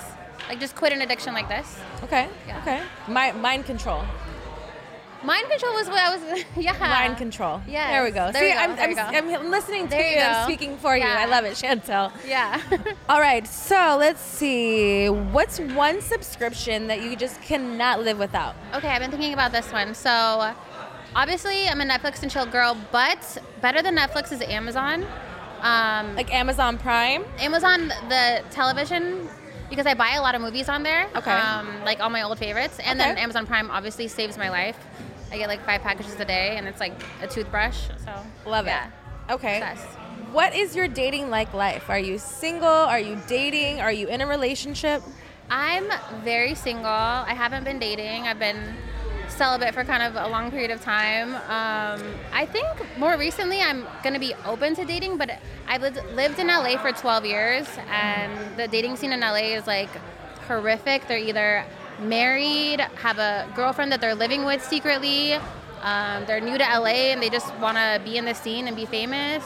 [0.48, 1.78] like just quit an addiction like this.
[2.04, 2.28] Okay.
[2.46, 2.61] Yeah.
[2.62, 2.82] Okay.
[3.09, 4.02] Mi- mind control.
[5.27, 6.45] Mind control was what I was.
[6.57, 6.73] Yeah.
[6.79, 7.61] Mind control.
[7.67, 7.91] Yeah.
[7.91, 8.31] There we go.
[8.33, 8.59] There See, we go.
[8.59, 8.95] I'm, I'm,
[9.29, 9.35] go.
[9.35, 10.17] I'm listening to There you.
[10.19, 11.03] you I'm speaking for you.
[11.03, 11.17] Yeah.
[11.19, 12.12] I love it, Chantel.
[12.27, 12.61] Yeah.
[13.09, 15.09] All right, so let's see.
[15.09, 18.55] What's one subscription that you just cannot live without?
[18.75, 19.95] Okay, I've been thinking about this one.
[19.95, 20.55] So,
[21.15, 25.05] obviously, I'm a Netflix and chill girl, but better than Netflix is Amazon.
[25.62, 27.25] Um, Like Amazon Prime?
[27.41, 29.29] Amazon, the television,
[29.71, 31.09] because I buy a lot of movies on there.
[31.17, 31.31] Okay.
[31.33, 33.23] Um, like all my old favorites, and then Okay.
[33.23, 34.77] Amazon Prime obviously saves my life.
[35.31, 37.89] I get like five packages a day, and it's like a toothbrush.
[38.05, 38.12] So
[38.45, 38.87] Love yeah.
[39.29, 39.33] it.
[39.33, 39.61] Okay.
[39.61, 39.87] Obsessed.
[40.33, 41.89] What is your dating like life?
[41.89, 42.69] Are you single?
[42.69, 43.81] Are you dating?
[43.81, 45.03] Are you in a relationship?
[45.51, 45.89] I'm
[46.25, 46.87] very single.
[46.87, 48.27] I haven't been dating.
[48.27, 48.75] I've been
[49.29, 51.35] celibate for kind of a long period of time.
[51.35, 52.67] Um, I think
[52.99, 56.79] more recently I'm going to be open to dating, but I've lived, lived in LA
[56.79, 59.91] for 12 years, and the dating scene in LA is like
[60.47, 61.07] horrific.
[61.07, 61.65] They're either
[61.98, 65.35] married, have a girlfriend that they're living with secretly.
[65.82, 68.76] Um, they're new to LA and they just want to be in the scene and
[68.76, 69.44] be famous.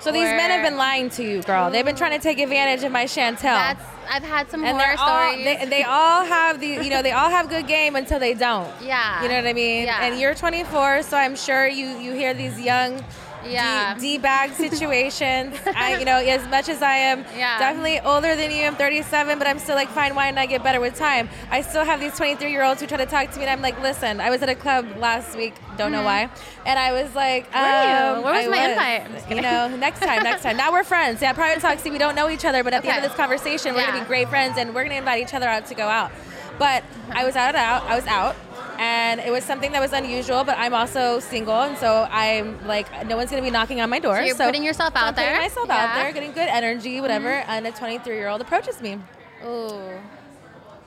[0.00, 1.70] So these men have been lying to you, girl.
[1.70, 3.42] They've been trying to take advantage of my Chantel.
[3.42, 5.44] That's I've had some and horror all stories.
[5.44, 8.68] they, they all have the you know they all have good game until they don't.
[8.82, 9.22] Yeah.
[9.22, 9.84] You know what I mean?
[9.84, 10.04] Yeah.
[10.04, 13.04] And you're 24, so I'm sure you you hear these young
[13.46, 13.96] Yeah.
[13.98, 15.56] D, bag situations.
[15.74, 17.58] I you know as much as I am Yeah.
[17.58, 20.14] definitely older than you, I'm 37, but I'm still like fine.
[20.14, 21.28] Why not I get better with time?
[21.50, 23.62] I still have these 23 year olds who try to talk to me, and I'm
[23.62, 26.28] like, listen, I was at a club last week, don't know why,
[26.66, 27.60] and I was like, Mm-hmm.
[27.60, 28.16] Where you?
[28.18, 29.30] um, Where was I my invite?
[29.30, 30.56] I'm You know, next time, next time.
[30.56, 31.20] Now we're friends.
[31.22, 31.78] Yeah, private talk.
[31.78, 34.00] See, we don't know each other, but at the end of this conversation, we're gonna
[34.00, 36.10] be great friends, and we're gonna invite each other out to go out.
[36.58, 37.84] But I was out and out.
[37.84, 38.36] I was out,
[38.80, 40.42] and it was something that was unusual.
[40.42, 44.00] But I'm also single, and so I'm like, no one's gonna be knocking on my
[44.00, 44.16] door.
[44.16, 45.76] So you're putting yourself out I'm putting myself Yeah.
[45.76, 45.98] Mm-hmm.
[45.98, 47.28] out there, getting good energy, whatever.
[47.28, 48.98] And a 23 year old approaches me.
[49.44, 50.00] Ooh.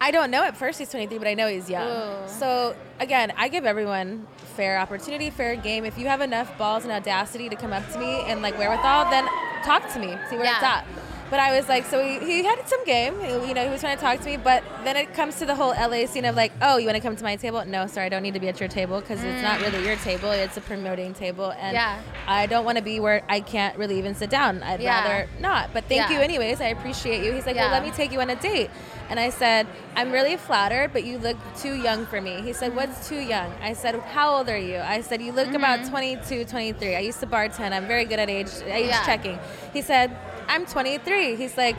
[0.02, 1.88] I don't know at first he's 23, but I know he's young.
[1.88, 2.28] Ooh.
[2.28, 4.28] So again, I give everyone
[4.58, 5.86] fair opportunity, fair game.
[5.86, 9.10] If you have enough balls and audacity to come up to me and like wherewithal,
[9.12, 9.26] then
[9.64, 10.86] talk to me, see where it's at.
[11.34, 13.98] But I was like, so he, he had some game, you know, he was trying
[13.98, 16.52] to talk to me, but then it comes to the whole LA scene of like,
[16.62, 17.66] oh, you want to come to my table?
[17.66, 19.96] No, sorry, I don't need to be at your table because it's not really your
[19.96, 21.50] table, it's a promoting table.
[21.50, 21.80] And Mm.
[21.80, 22.02] Yeah.
[22.28, 24.62] I don't want to be where I can't really even sit down.
[24.62, 24.94] I'd Yeah.
[25.02, 25.74] rather not.
[25.74, 26.18] But thank Yeah.
[26.18, 26.62] you anyways.
[26.62, 27.32] I appreciate you.
[27.34, 28.70] He's like, well, let me take you on a date.
[29.10, 29.66] And I said,
[29.96, 32.42] I'm really flattered, but you look too young for me.
[32.42, 33.52] He said, What's too young?
[33.62, 34.78] I said, How old are you?
[34.78, 36.96] I said, You look about 22, 23.
[36.96, 37.72] I used to bartend.
[37.74, 39.04] I'm very good at age, age Yeah.
[39.06, 39.40] checking.
[39.74, 40.16] He said,
[40.54, 41.36] I'm 23.
[41.36, 41.76] He's like,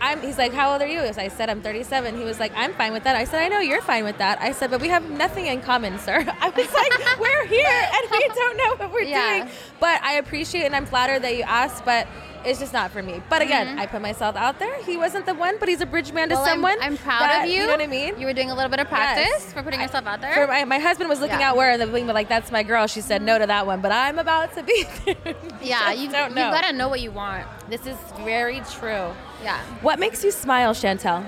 [0.00, 1.00] I'm, he's like, how old are you?
[1.00, 2.16] I said, I'm 37.
[2.16, 3.16] He was like, I'm fine with that.
[3.16, 4.40] I said, I know you're fine with that.
[4.40, 6.16] I said, but we have nothing in common, sir.
[6.40, 9.38] I was like, we're here and we don't know what we're Yeah.
[9.38, 9.50] doing.
[9.80, 12.06] But I appreciate and I'm flattered that you asked, but
[12.44, 13.20] it's just not for me.
[13.28, 14.80] But again, I put myself out there.
[14.84, 16.42] He wasn't the one, but he's a bridge man to Mm-hmm.
[16.62, 16.78] Well, I'm- someone.
[16.92, 17.62] I'm, proud that- of you.
[17.62, 18.18] You know what I mean?
[18.20, 19.52] You were doing a little bit of practice Yes.
[19.52, 20.32] for putting yourself out there.
[20.34, 21.50] For my, my husband was looking Yeah.
[21.50, 22.86] out where the thing, but like that's my girl.
[22.86, 25.34] She said no to that one, but I'm about to be there.
[25.60, 27.44] yeah, you you gotta know what you want.
[27.68, 29.10] This is very true.
[29.42, 29.62] Yeah.
[29.82, 31.26] What makes you smile, Chantel?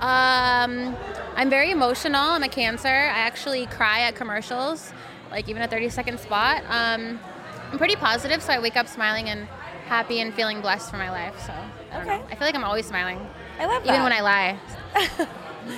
[0.00, 0.96] Um,
[1.36, 2.20] I'm very emotional.
[2.20, 2.88] I'm a Cancer.
[2.88, 4.92] I actually cry at commercials,
[5.30, 6.62] like even a 30 second spot.
[6.68, 7.18] Um,
[7.72, 9.46] I'm pretty positive, so I wake up smiling and
[9.86, 11.34] happy and feeling blessed for my life.
[11.46, 11.52] So
[11.92, 12.06] I Okay.
[12.18, 12.24] know.
[12.30, 13.18] I feel like I'm always smiling,
[13.58, 13.88] I love that.
[13.90, 14.58] even when I lie.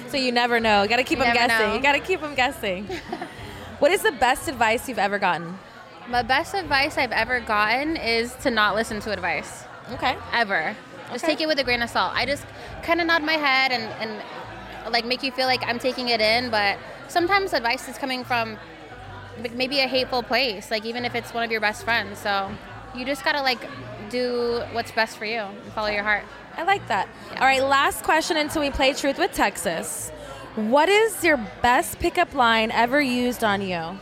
[0.09, 0.83] So you never know.
[0.83, 1.68] You got to keep You them guessing.
[1.68, 1.76] know.
[1.76, 2.87] You got to keep them guessing.
[3.79, 5.61] what is the best advice you've ever gotten?
[6.09, 9.62] My best advice I've ever gotten is to not listen to advice.
[9.92, 10.16] Okay.
[10.33, 10.74] ever.
[11.12, 11.35] Just Okay.
[11.35, 12.12] take it with a grain of salt.
[12.14, 12.45] I just
[12.83, 16.21] kind of nod my head and, and like make you feel like I'm taking it
[16.21, 18.57] in, but sometimes advice is coming from
[19.55, 22.19] maybe a hateful place, like even if it's one of your best friends.
[22.19, 22.51] So
[22.95, 23.61] you just gotta like
[24.11, 26.25] do what's best for you and follow your heart.
[26.57, 27.09] I like that.
[27.33, 27.40] Yeah.
[27.40, 30.11] All right, last question until we play Truth with Texas.
[30.55, 33.99] What is your best pickup line ever used on you?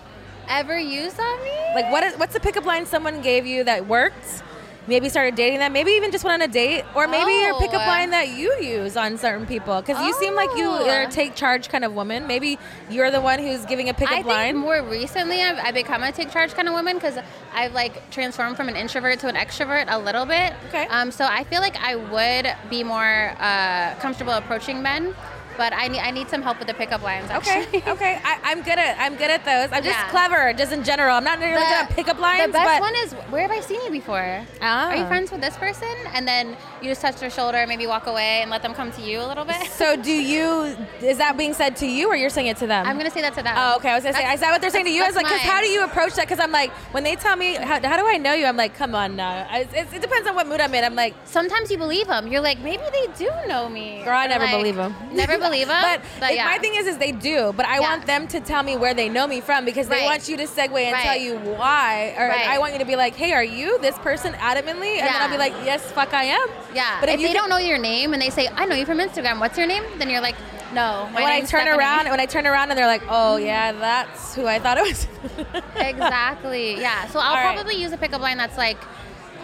[0.48, 1.50] Ever used on me?
[1.74, 4.42] Like, what is what's the pickup line someone gave you that worked?
[4.86, 5.72] Maybe started dating them.
[5.72, 7.58] Maybe even just went on a date, or maybe your Oh.
[7.58, 9.80] pickup line that you use on certain people.
[9.80, 10.88] Because you seem like you Oh.
[10.90, 12.26] are a take charge kind of woman.
[12.26, 12.58] Maybe
[12.90, 14.56] you're the one who's giving a pickup I line.
[14.56, 17.16] more recently I've, I've become a take charge kind of woman because
[17.54, 20.52] I've like transformed from an introvert to an extrovert a little bit.
[20.68, 20.86] Okay.
[20.88, 25.14] Um, so I feel like I would be more uh, comfortable approaching men,
[25.56, 27.30] but I need I need some help with the pickup lines.
[27.30, 27.82] Okay, Actually.
[27.94, 29.68] okay, I, I'm good at I'm good at those.
[29.72, 30.10] I'm just Yeah.
[30.10, 31.16] clever, just in general.
[31.16, 32.46] I'm not really good at pickup lines.
[32.46, 34.44] The best but one is where have I seen you before?
[34.60, 34.88] Ah.
[34.90, 35.88] Are you friends with this person?
[36.14, 39.02] And then you just touch their shoulder, maybe walk away and let them come to
[39.02, 39.56] you a little bit.
[39.84, 40.76] So do you?
[41.02, 42.86] Is that being said to you, or you're saying it to them?
[42.86, 43.54] I'm gonna say that to them.
[43.58, 43.90] Oh, okay.
[43.90, 45.02] I was gonna say, That's- is that what they're saying to you?
[45.02, 46.26] I was like, because how do you approach that?
[46.26, 48.46] Because I'm like, when they tell me, how, how do I know you?
[48.46, 49.46] I'm like, come on now.
[49.50, 50.84] I, it, it depends on what mood I'm in.
[50.84, 52.28] I'm like, Sometimes you believe them.
[52.28, 54.02] You're like, maybe they do know me.
[54.04, 54.94] girl, I never like, believe them.
[55.12, 55.82] Never believe them.
[55.82, 56.44] but but yeah.
[56.46, 57.52] my thing is, is they do.
[57.56, 57.88] But I Yeah.
[57.88, 60.04] want them to tell me where they know me from because they Right.
[60.04, 61.02] want you to segue and Right.
[61.02, 62.14] tell you why.
[62.18, 62.48] Or Right.
[62.48, 64.98] I want you to be like, hey, are you this person adamantly?
[64.98, 66.46] And then I'll be like, yes, fuck, I am.
[66.74, 66.98] Yeah.
[67.00, 68.74] But if, if you they can- don't know your name and they say, I know
[68.74, 69.84] you from Instagram, what's your name?
[69.98, 70.36] Then you're like,
[70.72, 71.08] no.
[71.12, 73.70] My when I turn Stephanie." around, when I turn around, and they're like, "Oh yeah,
[73.70, 75.06] that's who I thought it was."
[75.76, 76.80] exactly.
[76.80, 77.06] Yeah.
[77.08, 78.78] So I'll All probably use a pickup line that's like,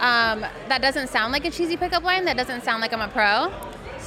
[0.00, 2.24] um, that doesn't sound like a cheesy pickup line.
[2.24, 3.52] That doesn't sound like I'm a pro.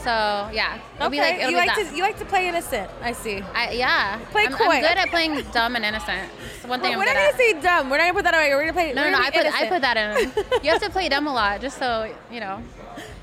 [0.03, 0.79] So yeah.
[0.95, 1.89] It'll okay, be like, it'll you like that.
[1.89, 2.89] to you like to play innocent.
[3.01, 3.41] I see.
[3.53, 4.19] I, yeah.
[4.31, 4.65] Play I'm, coy.
[4.65, 6.29] I'm good at playing dumb and innocent.
[6.55, 7.89] It's one thing Well, I'm we're not gonna say dumb.
[7.89, 8.49] We're not gonna put that away.
[8.53, 8.93] We're gonna play.
[8.93, 9.19] no, no, no.
[9.19, 10.31] I put, I put that in.
[10.63, 12.61] You have to play dumb a lot just so, you know,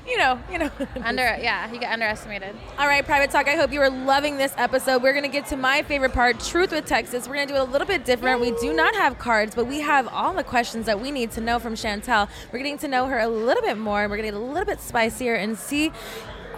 [0.07, 0.69] You know, you know.
[1.03, 2.55] under, yeah, you get underestimated.
[2.77, 3.47] All right, private talk.
[3.47, 5.03] I hope you are loving this episode.
[5.03, 7.27] We're gonna get to my favorite part, truth with Texas.
[7.27, 8.41] We're gonna do it a little bit different.
[8.41, 11.41] We do not have cards, but we have all the questions that we need to
[11.41, 12.27] know from Chantel.
[12.51, 14.07] We're getting to know her a little bit more.
[14.09, 15.91] We're getting a little bit spicier and see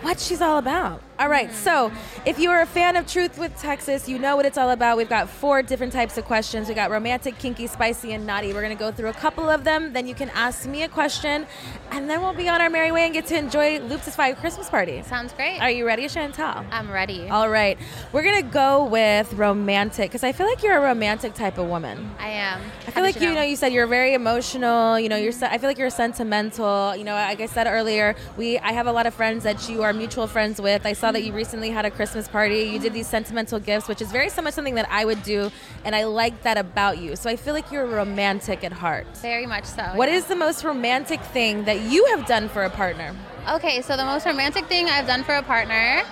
[0.04, 1.02] what she's all about.
[1.20, 1.92] All right, so
[2.26, 4.98] if you are a fan of Truth with Texas, you know what it's all about.
[4.98, 6.68] We've got four different types of questions.
[6.68, 8.52] We got romantic, kinky, spicy, and naughty.
[8.52, 9.94] We're gonna go through a couple of them.
[9.94, 11.46] Then you can ask me a question,
[11.92, 15.04] and then we'll be on our merry way and get to enjoy Looptify Christmas party.
[15.04, 15.60] Sounds great.
[15.60, 16.66] Are you ready, Chantel?
[16.72, 17.30] I'm ready.
[17.30, 17.78] All right,
[18.12, 22.10] we're gonna go with romantic because I feel like you're a romantic type of woman.
[22.18, 22.60] I am.
[22.88, 24.98] I feel like you know you said you're very emotional.
[24.98, 25.34] You know, you're.
[25.44, 26.96] I feel like you're sentimental.
[26.96, 29.84] You know, like I said earlier, we I have a lot of friends that you
[29.84, 30.88] are mutual friends with.
[30.88, 32.62] I saw that you recently had a Christmas party.
[32.62, 35.52] You did these sentimental gifts, which is very similar something that I would do,
[35.84, 37.18] and I like that about you.
[37.18, 39.06] So I feel like you're romantic at heart.
[39.18, 39.84] Very much so.
[39.96, 40.16] What yeah.
[40.16, 43.14] is the most romantic thing that you have done for a partner?
[43.50, 46.04] Okay, so the most romantic thing I've done for a partner,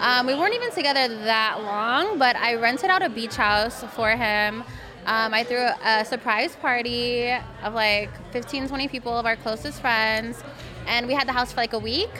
[0.00, 4.10] um, we weren't even together that long, but I rented out a beach house for
[4.10, 4.64] him.
[5.06, 7.30] Um, I threw a surprise party
[7.62, 10.42] of like 15, 20 people of our closest friends,
[10.88, 12.10] and we had the house for like a week.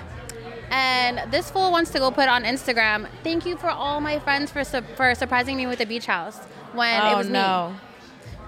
[0.71, 3.09] And this fool wants to go put on Instagram.
[3.25, 6.39] Thank you for all my friends for su- for surprising me with a beach house
[6.73, 7.75] when it oh was no!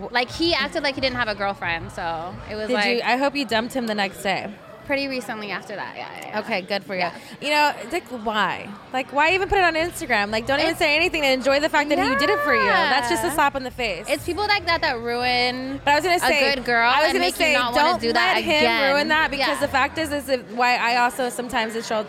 [0.01, 0.09] me.
[0.11, 3.03] Like he acted like he didn't have a girlfriend, so it was Did like you?
[3.05, 4.53] I hope you dumped him the next day.
[4.87, 5.97] Pretty recently after that.
[5.97, 6.09] Yeah.
[6.21, 6.41] yeah, yeah.
[6.41, 7.09] Okay, good for you.
[7.41, 8.69] You know, like why?
[8.93, 10.31] Like why even put it on Instagram?
[10.31, 12.63] Like don't even say anything and enjoy the fact that he did it for you.
[12.63, 14.07] That's just a slap in the face.
[14.09, 17.01] It's people like that that ruin but I was gonna say a good girl I
[17.03, 18.93] was gonna make say not don't do let that him again.
[18.95, 19.61] ruin that because Yeah.
[19.61, 22.07] the fact is is why I also sometimes it shows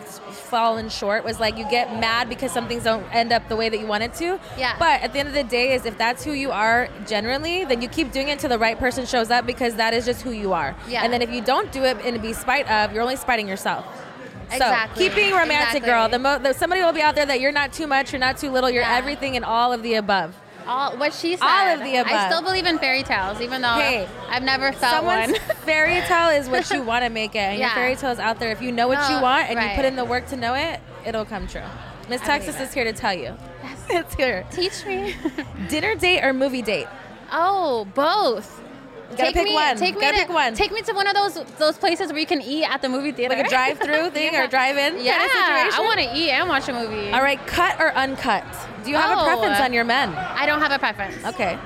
[0.53, 3.69] fallen short was like you get mad because some things don't end up the way
[3.69, 4.39] that you want it to.
[4.55, 4.75] Yeah.
[4.77, 7.81] But at the end of the day is if that's who you are generally, then
[7.81, 10.29] you keep doing it until the right person shows up because that is just who
[10.29, 10.75] you are.
[10.87, 11.03] Yeah.
[11.03, 13.83] And then if you don't do it in be spite of, you're only spiting yourself.
[14.51, 15.05] Exactly.
[15.05, 15.89] So keep being romantic, Exactly.
[15.89, 16.07] girl.
[16.09, 18.37] The, mo- the somebody will be out there that you're not too much, you're not
[18.37, 18.95] too little, you're Yeah.
[18.97, 20.35] everything and all of the above.
[20.67, 21.45] All what she said.
[21.45, 22.13] All of the above.
[22.13, 25.35] I still believe in fairy tales, even though Hey, I've never felt one.
[25.65, 27.75] fairy tale is what you want to make it, and your Yeah.
[27.75, 28.51] fairy tale is out there.
[28.51, 30.53] If you know what you oh, want and you put in the work to know
[30.53, 31.61] it, it'll come true.
[32.09, 33.35] Miss Texas is here to tell you.
[33.89, 34.45] it's here.
[34.51, 35.15] Teach me.
[35.69, 36.87] Dinner date or movie date?
[37.31, 38.61] oh, both.
[39.17, 39.77] Gotta take pick me, one.
[39.77, 40.53] Take me Gotta to, pick one.
[40.55, 43.11] Take me to one of those those places where you can eat at the movie
[43.11, 43.35] theater.
[43.35, 45.73] Like a drive-through thing or drive-in Yeah, kind of situation?
[45.73, 47.11] I want to eat and watch a movie.
[47.11, 48.43] All right, cut or uncut?
[48.83, 49.23] Do you have a Oh.
[49.25, 50.09] preference on your men?
[50.15, 51.23] I don't have a preference.
[51.25, 51.57] Okay.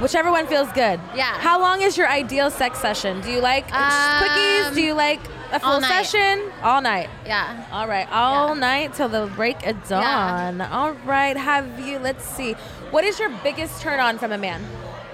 [0.00, 1.00] Whichever one feels good.
[1.14, 1.38] Yeah.
[1.38, 3.20] How long is your ideal sex session?
[3.20, 3.80] Do you like Um,
[4.22, 4.74] quickies?
[4.74, 5.20] Do you like
[5.52, 6.52] a full all session?
[6.62, 7.08] All night.
[7.26, 7.64] Yeah.
[7.72, 8.60] All right, all Yeah.
[8.60, 10.60] night till the break of dawn.
[10.60, 11.98] All right, have you?
[11.98, 12.52] Let's see.
[12.92, 14.64] What is your biggest turn on from a man?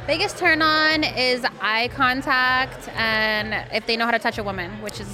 [0.06, 4.70] Biggest turn on is eye contact and if they know how to touch a woman,
[4.82, 5.08] which is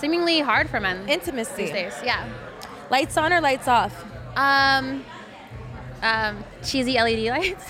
[0.00, 1.62] seemingly hard for men Intimacy.
[1.62, 1.94] these days.
[2.04, 2.28] Yeah.
[2.90, 4.04] Lights on or lights off?
[4.36, 5.04] Um,
[6.02, 7.64] um, cheesy LED lights.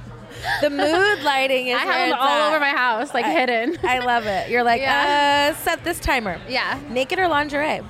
[0.62, 2.48] the mood lighting is I have them all at.
[2.48, 3.76] over my house, like I- hidden.
[3.84, 4.48] I love it.
[4.50, 5.52] You're like, Yeah.
[5.54, 6.40] uh, set this timer.
[6.48, 6.80] yeah.
[6.88, 7.80] Naked or lingerie?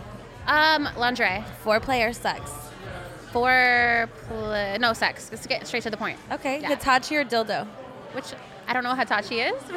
[0.48, 1.44] Um, lingerie.
[1.62, 2.50] Four player sex.
[3.32, 5.28] For pl- no sex.
[5.32, 6.18] Let's get straight to the point.
[6.30, 6.60] Okay.
[6.60, 6.68] Yeah.
[6.68, 7.66] Hitachi or dildo?
[8.12, 8.26] Which
[8.68, 9.62] I don't know what Hitachi is.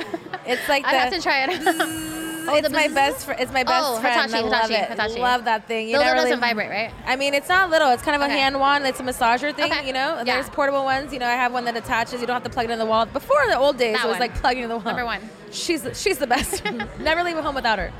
[0.47, 2.21] It's like I'd have to try it.
[2.47, 3.25] Oh, it's my best.
[3.25, 4.31] Fr- it's my oh, best Oh, friend.
[4.31, 4.89] Hitachi, I love Hitachi, it.
[4.91, 5.19] Hitachi.
[5.19, 5.89] Love that thing.
[5.89, 6.93] You Dildo never doesn't vibrate, right?
[7.07, 7.89] I mean, it's not little.
[7.89, 8.85] It's kind of a hand wand.
[8.85, 9.71] It's a massager thing.
[9.71, 9.87] Okay.
[9.87, 10.25] You know, Yeah.
[10.25, 11.11] there's portable ones.
[11.11, 12.21] You know, I have one that attaches.
[12.21, 13.07] You don't have to plug it in the wall.
[13.07, 14.19] Before the old days, That it was one.
[14.19, 14.85] like plugging in the wall.
[14.85, 15.27] Number one.
[15.49, 16.63] She's she's the best.
[16.99, 17.91] Never leave a home without her.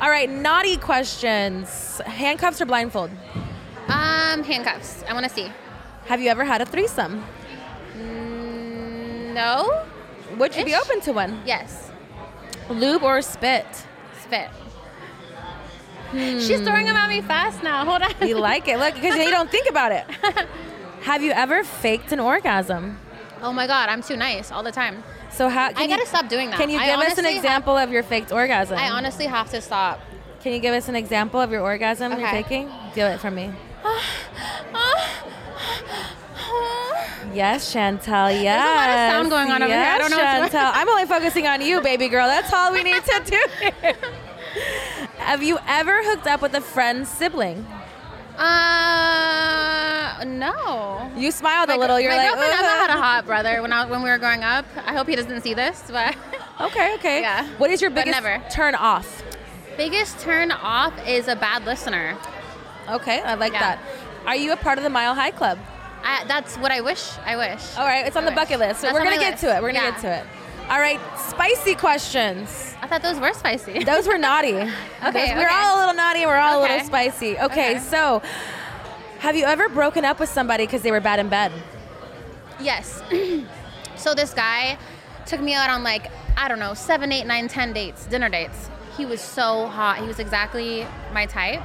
[0.00, 2.00] All right, naughty questions.
[2.04, 3.10] Handcuffs or blindfold?
[3.88, 5.02] Um, handcuffs.
[5.08, 5.50] I want to see.
[6.06, 7.24] Have you ever had a threesome?
[7.96, 9.84] Mm, no.
[10.36, 11.40] Would you be open to one?
[11.46, 11.90] Yes.
[12.68, 13.66] Lube or spit?
[14.22, 14.48] Spit.
[16.12, 17.84] She's throwing them at me fast now.
[17.84, 18.28] Hold on.
[18.28, 18.78] You like it?
[18.78, 20.04] Look, because you don't think about it.
[21.02, 22.98] Have you ever faked an orgasm?
[23.42, 25.02] Oh my god, I'm too nice all the time.
[25.30, 25.68] So how?
[25.68, 26.58] Can I you- gotta stop doing that.
[26.58, 28.78] Can you I give us an honestly have- example of your faked orgasm?
[28.78, 30.00] I honestly have to stop.
[30.40, 32.42] Can you give us an example of your orgasm you're Okay.
[32.42, 32.70] faking?
[32.94, 33.50] Do it for me.
[37.32, 38.30] Yes, Chantel.
[38.42, 38.62] Yes.
[38.62, 39.82] a lot of sound going on over here.
[39.82, 40.18] I don't know.
[40.18, 40.70] Chantel.
[40.72, 42.28] I'm only focusing on you, baby girl.
[42.28, 43.42] That's all we need to do.
[45.18, 47.66] Have you ever hooked up with a friend's sibling?
[48.38, 51.10] Uh, no.
[51.16, 51.98] You smiled My, a little.
[51.98, 54.44] You're my like, girlfriend Emma had a hot brother when I, when we were growing
[54.44, 54.64] up.
[54.84, 56.16] I hope he doesn't see this, but
[56.60, 57.20] Okay, okay.
[57.20, 57.48] Yeah.
[57.58, 58.42] What is your biggest never.
[58.50, 59.22] turn off?
[59.76, 62.16] biggest turn off is a bad listener.
[62.88, 63.60] Okay, I like Yeah.
[63.60, 63.78] that.
[64.26, 65.58] Are you a part of the Mile High Club?
[66.02, 67.12] I, that's what I wish.
[67.24, 67.76] I wish.
[67.76, 68.36] All right, it's on I the wish.
[68.36, 68.80] bucket list.
[68.80, 69.44] So That's we're gonna get list.
[69.44, 69.62] to it.
[69.62, 69.90] We're gonna Yeah.
[69.92, 70.24] get to it.
[70.70, 72.74] All right, spicy questions.
[72.82, 73.84] I thought those were spicy.
[73.84, 74.52] Those were naughty.
[75.04, 76.24] Okay, Those- We're all a little naughty.
[76.26, 77.38] We're all a little spicy.
[77.38, 77.44] Okay,
[77.76, 77.78] Okay.
[77.78, 78.22] so
[79.20, 81.52] have you ever broken up with somebody because they were bad in bed?
[82.60, 83.02] Yes.
[83.96, 84.78] so this guy
[85.26, 88.68] took me out on like I don't know seven, eight, nine, ten dates, dinner dates.
[88.96, 89.98] He was so hot.
[90.00, 91.62] He was exactly my type.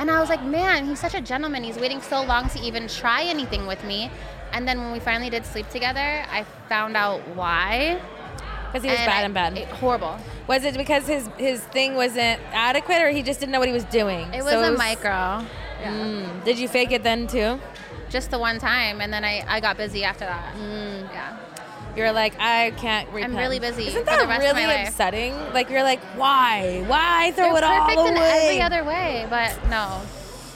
[0.00, 1.62] And I was like, man, he's such a gentleman.
[1.62, 4.10] He's waiting so long to even try anything with me.
[4.52, 8.00] And then when we finally did sleep together, I found out why.
[8.66, 9.58] Because he was And bad I- in bed.
[9.58, 10.16] it- horrible.
[10.46, 13.74] was it because his his thing wasn't adequate, or he just didn't know what he
[13.74, 14.32] was doing?
[14.32, 15.44] It was So a micro.
[15.84, 16.44] Mm.
[16.44, 17.60] Did you fake it then too?
[18.08, 20.54] Just the one time, and then I, I got busy after that.
[20.56, 21.12] Mm.
[21.12, 21.36] Yeah.
[22.00, 23.34] You're like, I can't repent.
[23.34, 24.88] I'm really busy Isn't for that the rest of really my life.
[24.88, 25.34] upsetting?
[25.52, 26.82] Like you're like, why?
[26.86, 30.00] Why throw They're it all perfect in every other way, but no.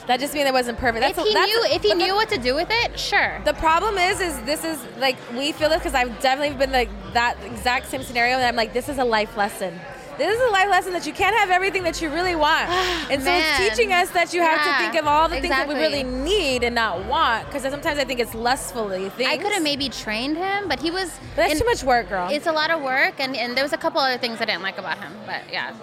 [0.07, 1.01] that just means it wasn't perfect.
[1.01, 2.99] That's if he that's, knew, if he but the- knew what to do with it,
[2.99, 3.39] sure.
[3.45, 6.89] The problem is, is this is like we feel this because I've definitely been like
[7.13, 9.79] that exact same scenario, and I'm like, this is a life lesson.
[10.17, 12.69] This is a life lesson that you can't have everything that you really want,
[13.11, 15.49] and so it's teaching us that you have Yeah, to think of all the things
[15.49, 17.45] that we really need and not want.
[17.45, 19.29] Because sometimes I think it's lustfully things.
[19.29, 21.11] I could have maybe trained him, but he was.
[21.35, 22.29] But that's in- too much work, girl.
[22.31, 24.63] It's a lot of work, and, and there was a couple other things I didn't
[24.63, 25.73] like about him, but yeah.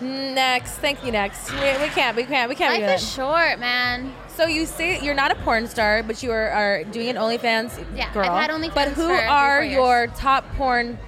[0.00, 1.12] next, thank you.
[1.12, 2.80] Next, we, we can't, we can't, we can't.
[2.82, 4.12] Life is short, man.
[4.28, 7.84] So you say you're not a porn star, but you are, are doing an OnlyFans
[7.94, 10.98] Yeah, I've had OnlyFans But who for are your top porn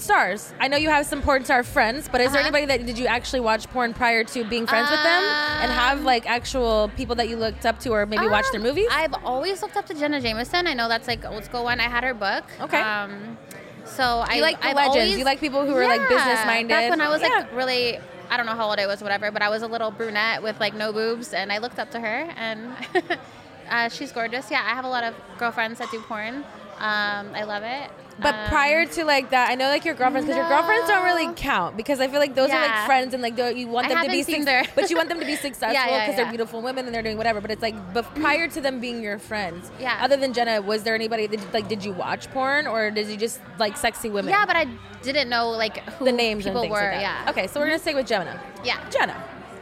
[0.00, 0.52] stars?
[0.60, 2.48] I know you have some porn star friends, but is there Uh-huh.
[2.48, 5.22] anybody that did you actually watch porn prior to being friends with them
[5.62, 8.60] and have Um, like actual people that you looked up to or maybe watched their
[8.60, 8.88] Um, movies?
[8.90, 10.66] I've always looked up to Jenna Jameson.
[10.66, 11.80] I know that's like old school one.
[11.80, 12.44] I had her book.
[12.60, 12.80] Okay.
[12.80, 13.38] Um,
[13.84, 14.96] so I like the I've legends.
[14.96, 16.68] always- you like people who are like business minded.
[16.68, 17.28] Back when I was Yeah.
[17.28, 17.98] like really,
[18.30, 20.60] I don't know how old I was, whatever, but I was a little brunette with
[20.60, 22.76] like no boobs, and I looked up to her, and
[23.70, 24.50] uh, she's gorgeous.
[24.50, 26.44] Yeah, I have a lot of girlfriends that do porn.
[26.78, 27.90] Um, I love it.
[28.20, 31.04] But Um, prior to like that, I know like your girlfriends because your girlfriends don't
[31.04, 34.02] really count because I feel like those are like friends and like you want them
[34.04, 36.60] to be seen their- but you want them to be successful because yeah, they're beautiful
[36.60, 37.40] women and they're doing whatever.
[37.40, 39.98] But it's like but prior to them being your friends, Yeah.
[40.02, 43.16] Other than Jenna, was there anybody that like did you watch porn or did you
[43.16, 44.30] just like sexy women?
[44.30, 44.66] yeah, but I
[45.02, 46.90] didn't know like who the names people and things were.
[46.90, 47.00] like.
[47.00, 47.26] Yeah.
[47.30, 48.40] Okay, so we're gonna stick with Jenna.
[48.64, 48.78] Yeah.
[48.90, 49.14] Jenna.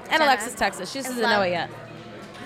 [0.04, 0.24] And Jenna.
[0.24, 0.90] Alexis Texas.
[0.90, 1.68] She doesn't know it yet.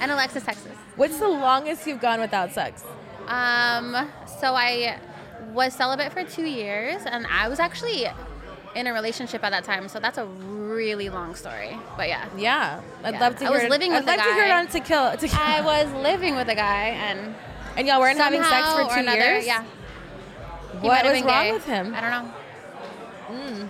[0.01, 0.73] And Alexis, Texas.
[0.97, 2.83] What's the longest you've gone without sex?
[3.29, 4.09] Um,
[4.41, 4.99] so I
[5.53, 8.07] was celibate for two years, and I was actually
[8.75, 9.89] in a relationship at that time.
[9.89, 11.77] So that's a really long story.
[11.97, 13.21] But yeah, Yeah, I'd Yeah.
[13.21, 13.53] love to I hear.
[13.57, 13.71] was it.
[13.71, 15.11] living with I'd a love to hear it on To Kill.
[15.17, 15.39] To Kill.
[15.41, 17.35] I was living with a guy, and
[17.77, 19.47] and y'all weren't having sex for two another, years.
[19.47, 19.65] Yeah.
[20.81, 21.53] He What was wrong gay.
[21.53, 21.95] with him?
[21.95, 22.31] I don't know.
[23.27, 23.67] Hmm.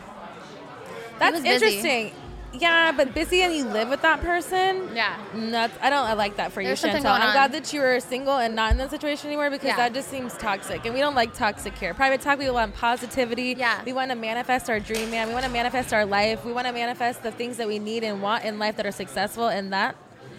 [1.18, 2.12] That's was busy.
[2.52, 4.88] Yeah, but busy and you live with that person.
[4.94, 5.16] Yeah.
[5.34, 6.04] That's, I don't.
[6.04, 7.06] I like that for There's you, Chantel.
[7.18, 9.76] I'm glad that you are single and not in that situation anymore because Yeah.
[9.76, 11.94] that just seems toxic, and we don't like toxic here.
[11.94, 12.38] Private talk.
[12.38, 13.54] We want positivity.
[13.56, 13.82] Yeah.
[13.84, 15.28] We want to manifest our dream, man.
[15.28, 16.44] We want to manifest our life.
[16.44, 18.92] We want to manifest the things that we need and want in life that are
[18.92, 19.94] successful, and that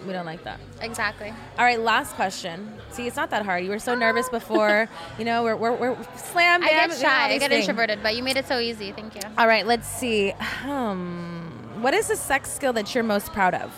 [0.05, 0.59] we don't like that.
[0.81, 1.31] Exactly.
[1.57, 2.73] All right, last question.
[2.89, 3.63] See, it's not that hard.
[3.63, 4.89] You were so nervous before.
[5.17, 6.89] you know, we're, we're, we're slam I bam.
[6.89, 7.29] get you know, shy.
[7.29, 7.67] I get things.
[7.67, 8.91] introverted, but you made it so easy.
[8.91, 9.21] Thank you.
[9.37, 10.33] All right, let's see.
[10.65, 11.40] Um,
[11.81, 13.71] what is the sex skill that you're most proud of?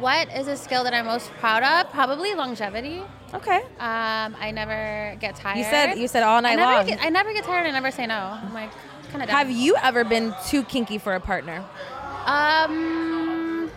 [0.00, 1.92] What is a skill that I'm most proud of?
[1.92, 3.02] Probably longevity.
[3.34, 3.56] Okay.
[3.78, 5.58] Um, I never get tired.
[5.58, 6.86] You said you said all I night never long.
[6.86, 7.66] Get, I never get tired.
[7.66, 8.14] I never say no.
[8.14, 8.70] I'm like
[9.10, 9.28] kind of.
[9.28, 11.64] Have you ever been too kinky for a partner?
[12.26, 13.70] Um,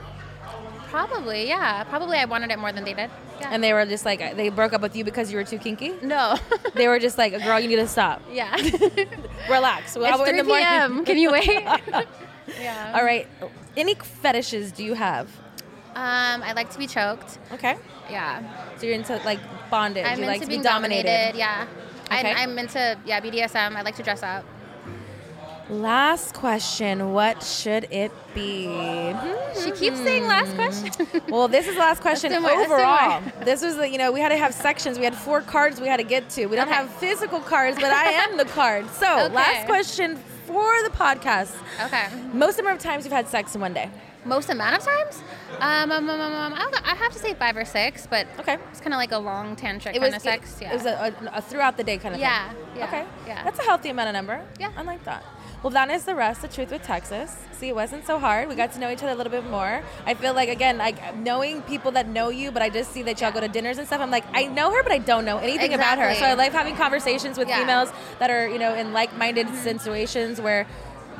[0.90, 1.48] probably.
[1.48, 1.84] Yeah.
[1.86, 2.18] Probably.
[2.18, 3.10] I wanted it more than they did.
[3.40, 3.50] Yeah.
[3.52, 5.94] And they were just like they broke up with you because you were too kinky?
[6.02, 6.38] no.
[6.76, 8.22] They were just like, "Girl, you need to stop.
[8.32, 8.56] yeah.
[9.50, 9.96] Relax.
[9.96, 11.06] Well, it's 3 p.m.
[11.06, 11.68] Can you wait?
[12.60, 12.94] yeah.
[12.96, 13.28] All right.
[13.78, 15.28] Any fetishes do you have?
[15.96, 17.38] Um, I like to be choked.
[17.52, 17.78] Okay.
[18.10, 18.42] Yeah.
[18.78, 19.40] So you're into like
[19.70, 20.06] bondage.
[20.06, 21.04] I'm you into like to be being dominated.
[21.08, 21.38] dominated.
[21.38, 21.68] Yeah.
[22.12, 22.32] Okay.
[22.32, 23.76] I'm, I'm into yeah BDSM.
[23.76, 24.44] I like to dress up.
[25.70, 27.14] Last question.
[27.14, 28.66] What should it be?
[29.64, 30.92] She keeps saying last question.
[31.30, 33.24] Well, this is the last question more, overall.
[33.46, 35.00] This was, the, you know, we had to have sections.
[35.00, 36.48] We had four cards we had to get to.
[36.48, 36.76] We don't Okay.
[36.76, 38.90] have physical cards, but I am the card.
[38.92, 39.34] So, Okay.
[39.34, 40.18] last question
[40.54, 41.56] for the podcast.
[41.86, 42.08] okay.
[42.34, 43.90] Most number of times you've had sex in one day.
[44.26, 45.22] Most amount of times?
[45.60, 48.08] Um, um, um, um, um, I don't know, I have to say five or six,
[48.08, 48.58] but Okay.
[48.72, 50.56] it's kind of like a long tantric kind of sex.
[50.58, 50.72] It, yeah.
[50.72, 52.58] it was a, a, a throughout the day kind of Yeah, thing.
[52.78, 53.06] yeah, Okay.
[53.28, 53.44] yeah.
[53.44, 54.42] That's a healthy amount of number.
[54.60, 54.72] Yeah.
[54.78, 55.26] I like that.
[55.64, 57.38] Well, that is the rest of Truth with Texas.
[57.54, 58.50] See, it wasn't so hard.
[58.50, 59.82] We got to know each other a little bit more.
[60.06, 63.22] I feel like again, like knowing people that know you, but I just see that
[63.22, 64.02] y'all go to dinners and stuff.
[64.02, 66.14] I'm like, I know her, but I don't know anything about her.
[66.16, 67.62] So I like having conversations with Yeah.
[67.62, 69.64] females that are, you know, in like-minded mm-hmm.
[69.64, 70.68] situations where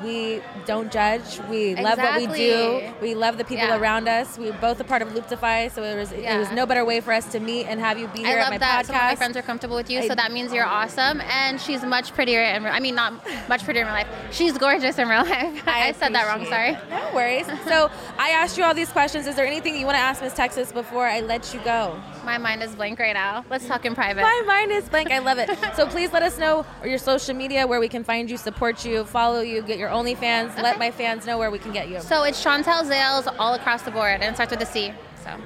[0.04, 1.40] we don't judge.
[1.50, 2.94] We love what we do.
[3.02, 3.78] We love the people Yeah.
[3.80, 4.38] around us.
[4.38, 7.14] We're both a part of Looptify, so it was it was no better way for
[7.14, 8.88] us to meet and have you be here I love at my that podcast.
[8.88, 11.22] some of my friends are comfortable with you, I- so that means you're awesome.
[11.22, 13.14] And she's much prettier in real I mean, not
[13.50, 14.08] much prettier in real life.
[14.32, 15.64] She's gorgeous in real life.
[15.68, 16.74] I, said that wrong, sorry.
[16.90, 17.46] No worries.
[17.68, 19.28] So I asked you all these questions.
[19.28, 22.00] Is there anything you want to ask Miss Texas before I let you go?
[22.26, 23.44] My mind is blank right now.
[23.50, 24.22] Let's talk in private.
[24.22, 25.12] My mind is blank.
[25.12, 25.50] I love it.
[25.76, 29.04] So please let us know your social media where we can find you, support you,
[29.06, 30.62] follow you, get your OnlyFans.
[30.62, 32.02] Let my fans know where we can get you.
[32.02, 34.94] So it's Chantel Zales all across the board, and it starts with a C.
[35.24, 35.40] So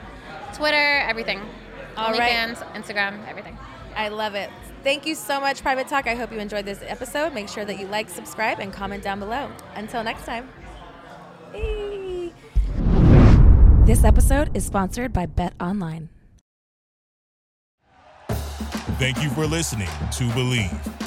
[0.53, 1.41] Twitter, everything.
[1.95, 2.31] All right.
[2.31, 3.57] OnlyFans, Instagram, everything.
[3.95, 4.49] I love it.
[4.83, 6.07] Thank you so much, Private Talk.
[6.07, 7.33] I hope you enjoyed this episode.
[7.33, 9.51] Make sure that you like, subscribe, and comment down below.
[9.75, 10.49] Until next time.
[11.51, 12.31] Hey.
[13.85, 16.09] This episode is sponsored by BetOnline.
[18.99, 21.06] Thank you for listening to Bleav.